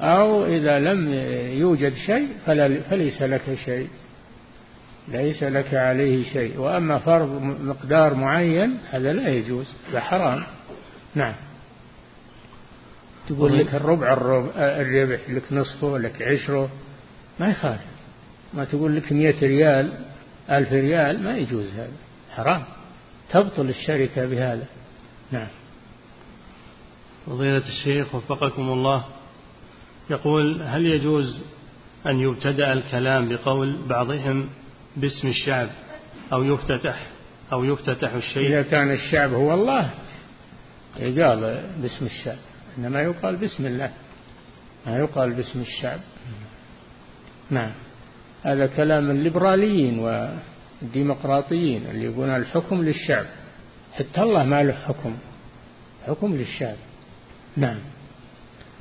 [0.00, 1.12] أو إذا لم
[1.60, 2.28] يوجد شيء
[2.90, 3.88] فليس لك شيء.
[5.08, 6.60] ليس لك عليه شيء.
[6.60, 10.42] وأما فرض مقدار معين هذا لا يجوز هذا حرام.
[11.14, 11.34] نعم.
[13.28, 14.12] تقول لك الربع
[14.56, 16.68] الربح لك نصفه لك عشره
[17.40, 17.80] ما يخالف.
[18.54, 19.92] ما تقول لك مئة ريال
[20.50, 21.92] ألف ريال ما يجوز هذا.
[22.34, 22.64] حرام.
[23.30, 24.66] تبطل الشركة بهذا.
[25.32, 25.48] نعم.
[27.26, 29.04] فضيلة الشيخ وفقكم الله.
[30.10, 31.40] يقول هل يجوز
[32.06, 34.48] أن يبتدأ الكلام بقول بعضهم
[34.96, 35.68] باسم الشعب
[36.32, 37.06] أو يفتتح
[37.52, 39.90] أو يفتتح الشيء؟ إذا كان الشعب هو الله
[40.96, 41.40] يقال
[41.82, 42.47] باسم الشعب.
[42.78, 43.90] إنما يقال بسم الله
[44.86, 46.00] ما يقال باسم الشعب.
[47.50, 47.72] نعم.
[48.42, 53.26] هذا كلام الليبراليين والديمقراطيين اللي يقولون الحكم للشعب.
[53.92, 55.16] حتى الله ما له حكم
[56.06, 56.76] حكم للشعب.
[57.56, 57.78] نعم.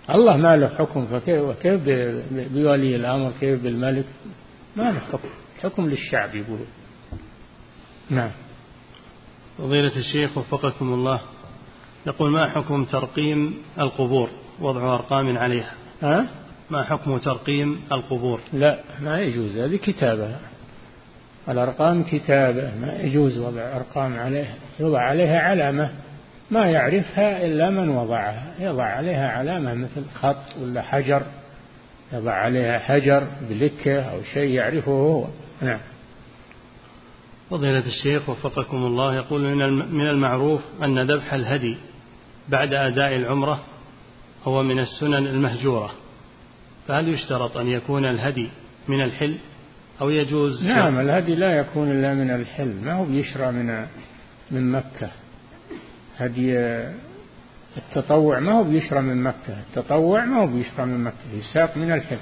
[0.09, 1.81] الله ما له حكم فكيف كيف
[2.31, 4.05] بولي الأمر كيف بالملك؟
[4.75, 5.29] ما له حكم
[5.61, 6.67] حكم للشعب يقولون.
[8.09, 8.31] نعم.
[9.57, 11.21] فضيلة الشيخ وفقكم الله.
[12.07, 14.29] يقول ما حكم ترقيم القبور؟
[14.61, 15.71] وضع أرقام عليها.
[16.01, 16.27] ها؟
[16.69, 19.57] ما حكم ترقيم القبور؟ لا ما يجوز.
[19.57, 20.35] هذه كتابة.
[21.49, 22.71] الأرقام كتابة.
[22.81, 24.55] ما يجوز وضع أرقام عليها.
[24.79, 25.89] يوضع عليها علامة.
[26.51, 28.53] ما يعرفها إلا من وضعها.
[28.59, 31.21] يضع عليها علامة مثل خط ولا حجر.
[32.13, 35.27] يضع عليها حجر بلكة أو شيء يعرفه هو.
[35.61, 35.79] نعم.
[37.49, 39.41] فضيلة الشيخ وفقكم الله يقول
[39.91, 41.77] من المعروف أن ذبح الهدي.
[42.49, 43.63] بعد أداء العمرة
[44.43, 45.91] هو من السنن المهجورة
[46.87, 48.49] فهل يشترط أن يكون الهدي
[48.87, 49.37] من الحل
[50.01, 53.85] أو يجوز نعم الهدي لا يكون إلا من الحل ما هو يشرى من
[54.51, 55.09] من مكة؟
[56.17, 56.59] هدي
[57.77, 62.17] التطوع ما هو بيشرى من مكة؟ التطوع ما هو بيشرى من مكة يساق من الحل.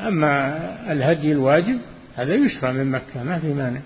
[0.00, 0.58] أما
[0.92, 1.78] الهدي الواجب
[2.16, 3.80] هذا يشرى من مكة ما في مانع.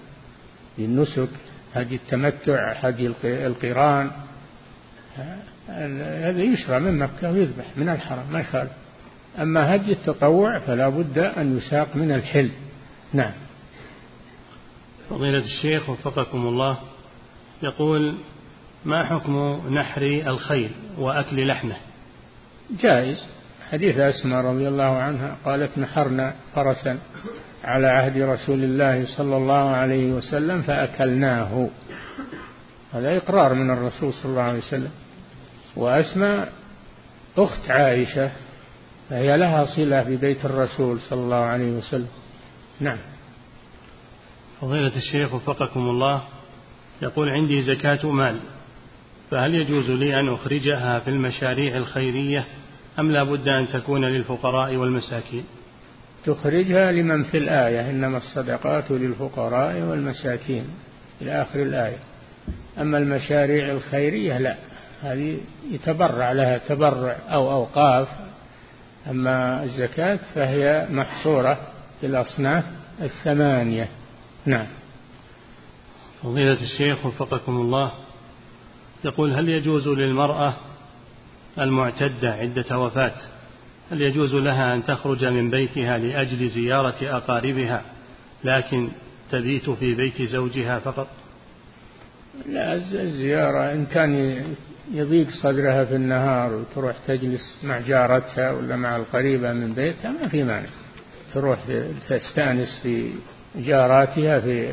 [0.78, 1.28] للنسك
[1.74, 4.10] هدي التمتع هدي القيران
[5.68, 8.70] هذا يشرى من مكة ويذبح من الحرم ما يخالف.
[9.38, 12.50] أما هدي التطوع فلا بد أن يساق من الحل.
[13.12, 13.32] نعم.
[15.10, 16.78] فضيلة الشيخ وفقكم الله
[17.62, 18.14] يقول
[18.84, 21.76] ما حكم نحر الخيل وأكل لحمه؟
[22.80, 23.28] جائز.
[23.70, 26.98] حديث أسماء رضي الله عنها قالت نحرنا فرسا
[27.64, 31.68] على عهد رسول الله صلى الله عليه وسلم فأكلناه.
[32.92, 34.90] هذا إقرار من الرسول صلى الله عليه وسلم.
[35.76, 36.52] وأسماء
[37.38, 38.30] أخت عائشة
[39.10, 42.08] فهي لها صلة ببيت الرسول صلى الله عليه وسلم.
[42.80, 42.98] نعم.
[44.60, 46.22] فضيلة الشيخ وفقكم الله
[47.02, 48.40] يقول عندي زكاة مال
[49.30, 52.44] فهل يجوز لي أن أخرجها في المشاريع الخيرية
[52.98, 55.44] أم لا بد أن تكون للفقراء والمساكين؟
[56.24, 60.64] تخرجها لمن في الآية إنما الصدقات للفقراء والمساكين
[61.22, 61.98] إلى آخر الآية.
[62.78, 64.56] أما المشاريع الخيرية لا.
[65.02, 65.40] هذه
[65.70, 68.08] يتبرع لها تبرع أو أوقاف.
[69.10, 71.58] أما الزكاة فهي محصورة
[72.00, 72.64] في الأصناف
[73.00, 73.88] الثمانية.
[74.46, 74.66] نعم.
[76.22, 77.92] فضيلة الشيخ وفقكم الله
[79.04, 80.54] يقول هل يجوز للمرأة
[81.58, 83.14] المعتدة عدة وفاة
[83.90, 87.82] هل يجوز لها أن تخرج من بيتها لأجل زيارة أقاربها
[88.44, 88.88] لكن
[89.30, 91.08] تبيت في بيت زوجها فقط؟
[92.48, 94.42] لا الزيارة إن كان
[94.92, 100.42] يضيق صدرها في النهار وتروح تجلس مع جارتها ولا مع القريبة من بيتها ما في
[100.42, 100.68] مانع.
[101.34, 101.58] تروح
[102.08, 103.10] تستأنس في
[103.56, 104.72] جاراتها في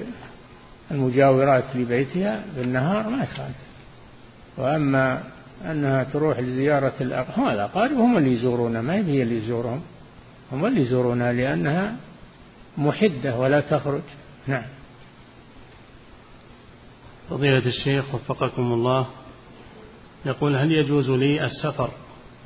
[0.92, 3.56] المجاورات لبيتها بالنهار ما يخالف.
[4.58, 5.24] وأما
[5.66, 9.82] أنها تروح لزيارة الأقارب الأقارب هم اللي يزورونها ما هي اللي يزورهم.
[10.52, 11.96] هم اللي يزورونها لأنها
[12.78, 14.02] محدة ولا تخرج.
[14.48, 14.66] نعم.
[17.30, 19.08] فضيلة الشيخ وفقكم الله.
[20.26, 21.90] يقول هل يجوز لي السفر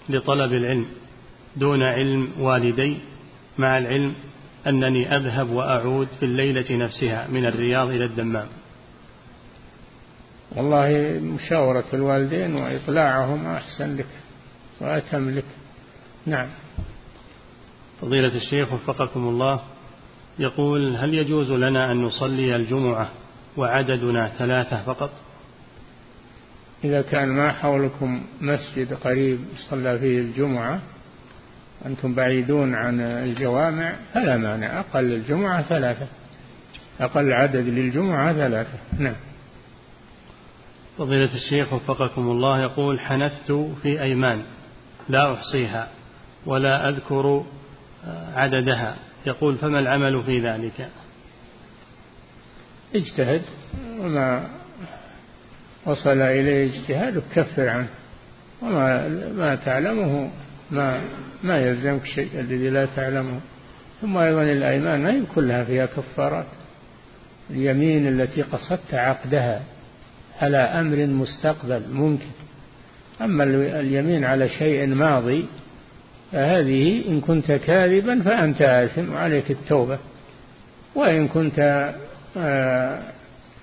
[0.10, 0.86] لطلب العلم
[1.56, 2.98] دون علم والدي
[3.58, 4.14] مع العلم
[4.68, 8.48] أنني أذهب وأعود في الليلة نفسها من الرياض إلى الدمام؟
[10.56, 14.08] والله مشاورة الوالدين وإطلاعهم أحسن لك
[14.82, 15.46] وأتم لك.
[16.26, 16.48] نعم.
[18.02, 19.62] فضيلة الشيخ وفقكم الله
[20.40, 23.10] يقول هل يجوز لنا أن نصلي الجمعة
[23.58, 25.12] وعددنا ثلاثة فقط؟
[26.84, 29.40] إذا كان ما حولكم مسجد قريب
[29.70, 30.82] صلى فيه الجمعة
[31.86, 34.80] أنتم بعيدون عن الجوامع فلا مانع.
[34.80, 36.08] أقل الجمعة ثلاثة.
[37.00, 38.78] أقل عدد للجمعة ثلاثة.
[39.00, 39.16] نعم.
[40.98, 43.52] فضيلة الشيخ وفقكم الله يقول حنثت
[43.82, 44.42] في أيمان
[45.10, 45.88] لا أحصيها
[46.46, 47.46] ولا أذكر
[48.34, 48.96] عددها.
[49.26, 50.90] يقول فما العمل في ذلك؟
[52.96, 53.42] اجتهد
[54.00, 54.61] وما
[55.86, 57.88] وصل إليه اجتهاد كفر عنه.
[58.62, 60.30] وما ما تعلمه
[60.72, 61.02] ما
[61.44, 63.40] ما يلزمك شيء الذي لا تعلمه.
[64.02, 66.46] ثم أيضا الأيمان ما هي كلها فيها كفارات.
[67.50, 69.62] اليمين التي قصدت عقدها
[70.42, 72.32] على أمر مستقبل ممكن.
[73.22, 73.44] أما
[73.80, 75.46] اليمين على شيء ماضي
[76.32, 80.00] فهذه إن كنت كاذبا فأنت آثم وعليك التوبة.
[80.96, 81.92] وإن كنت
[82.38, 83.00] آه،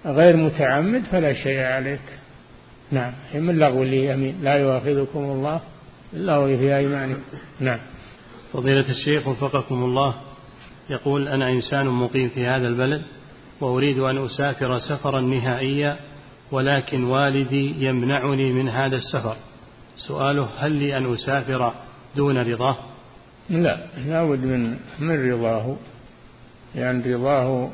[0.06, 2.00] غير متعمد فلا شيء عليك.
[2.90, 3.12] نعم.
[3.34, 5.60] من لغو اليمين لا يؤاخذكم الله.
[6.12, 7.20] باللغو في أيمانكم
[7.60, 7.78] نعم.
[8.52, 10.14] فضيلة الشيخ وفقكم الله.
[10.90, 13.02] يقول أنا إنسان مقيم في هذا البلد
[13.60, 15.96] وأريد أن أسافر سفرا نهائيا
[16.52, 19.36] ولكن والدي يمنعني من هذا السفر.
[19.96, 21.72] سؤاله هل لي أن أسافر
[22.16, 22.76] دون رضاه؟
[23.50, 23.78] لا.
[24.06, 25.76] لا بد من من رضاه.
[26.74, 27.70] لأن يعني رضاه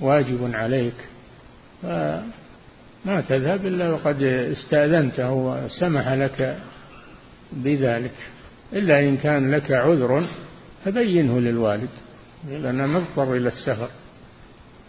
[0.00, 0.94] واجب عليك.
[1.84, 6.58] فما تذهب إلا وقد استأذنته وسمح لك
[7.52, 8.14] بذلك.
[8.72, 10.24] إلا إن كان لك عذر
[10.84, 11.88] فبينه للوالد
[12.48, 13.88] لأنه مضطر إلى السفر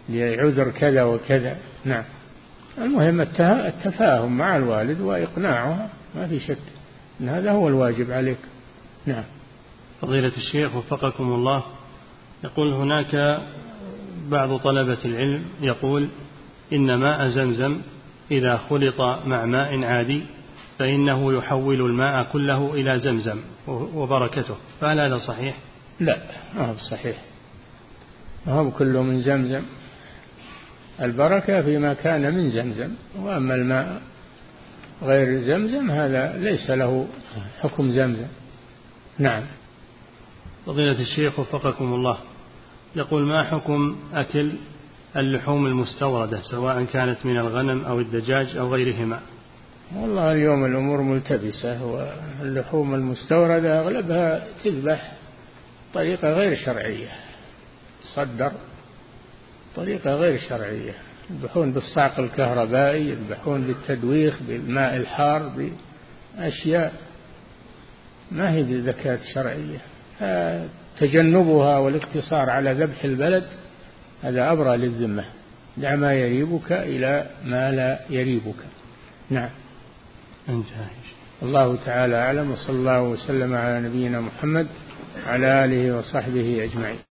[0.09, 1.57] لعذر كذا وكذا.
[1.85, 2.03] نعم.
[2.77, 6.57] المهم التفاهم مع الوالد وإقناعه ما في شك
[7.21, 8.37] أن هذا هو الواجب عليك.
[9.05, 9.23] نعم.
[10.01, 11.63] فضيلة الشيخ وفقكم الله
[12.43, 13.41] يقول هناك
[14.29, 16.07] بعض طلبة العلم يقول
[16.73, 17.81] إن ماء زمزم
[18.31, 20.23] إذا خلط مع ماء عادي
[20.79, 24.55] فإنه يحول الماء كله إلى زمزم وبركته.
[24.81, 25.55] فهل هذا صحيح؟
[25.99, 26.17] لا
[26.55, 27.17] ما هو صحيح.
[28.47, 29.61] ما هو كله من زمزم.
[31.01, 32.89] البركة فيما كان من زمزم.
[33.19, 34.01] وأما الماء
[35.03, 37.07] غير زمزم هذا ليس له
[37.61, 38.27] حكم زمزم.
[39.19, 39.43] نعم.
[40.65, 42.17] فضيلة الشيخ وفقكم الله.
[42.95, 44.51] يقول ما حكم أكل
[45.17, 49.19] اللحوم المستوردة سواء كانت من الغنم أو الدجاج أو غيرهما.
[49.95, 55.11] والله اليوم الأمور ملتبسة واللحوم المستوردة أغلبها تذبح
[55.93, 57.07] طريقة غير شرعية.
[58.03, 58.51] تصدر
[59.75, 60.93] طريقة غير شرعية.
[61.29, 65.69] يذبحون بالصعق الكهربائي يذبحون بالتدويخ بالماء الحار
[66.37, 66.93] بأشياء
[68.31, 69.79] ما هي بذكاة شرعية.
[70.99, 73.43] تجنبها والاقتصار على ذبح البلد
[74.23, 75.25] هذا أبرى للذمة
[75.77, 78.65] دع ما يريبك إلى ما لا يريبك.
[79.29, 79.49] نعم.
[80.49, 80.87] انتهى.
[81.43, 84.67] الله تعالى أعلم وصلى الله وسلم على نبينا محمد
[85.25, 87.14] على آله وصحبه أجمعين.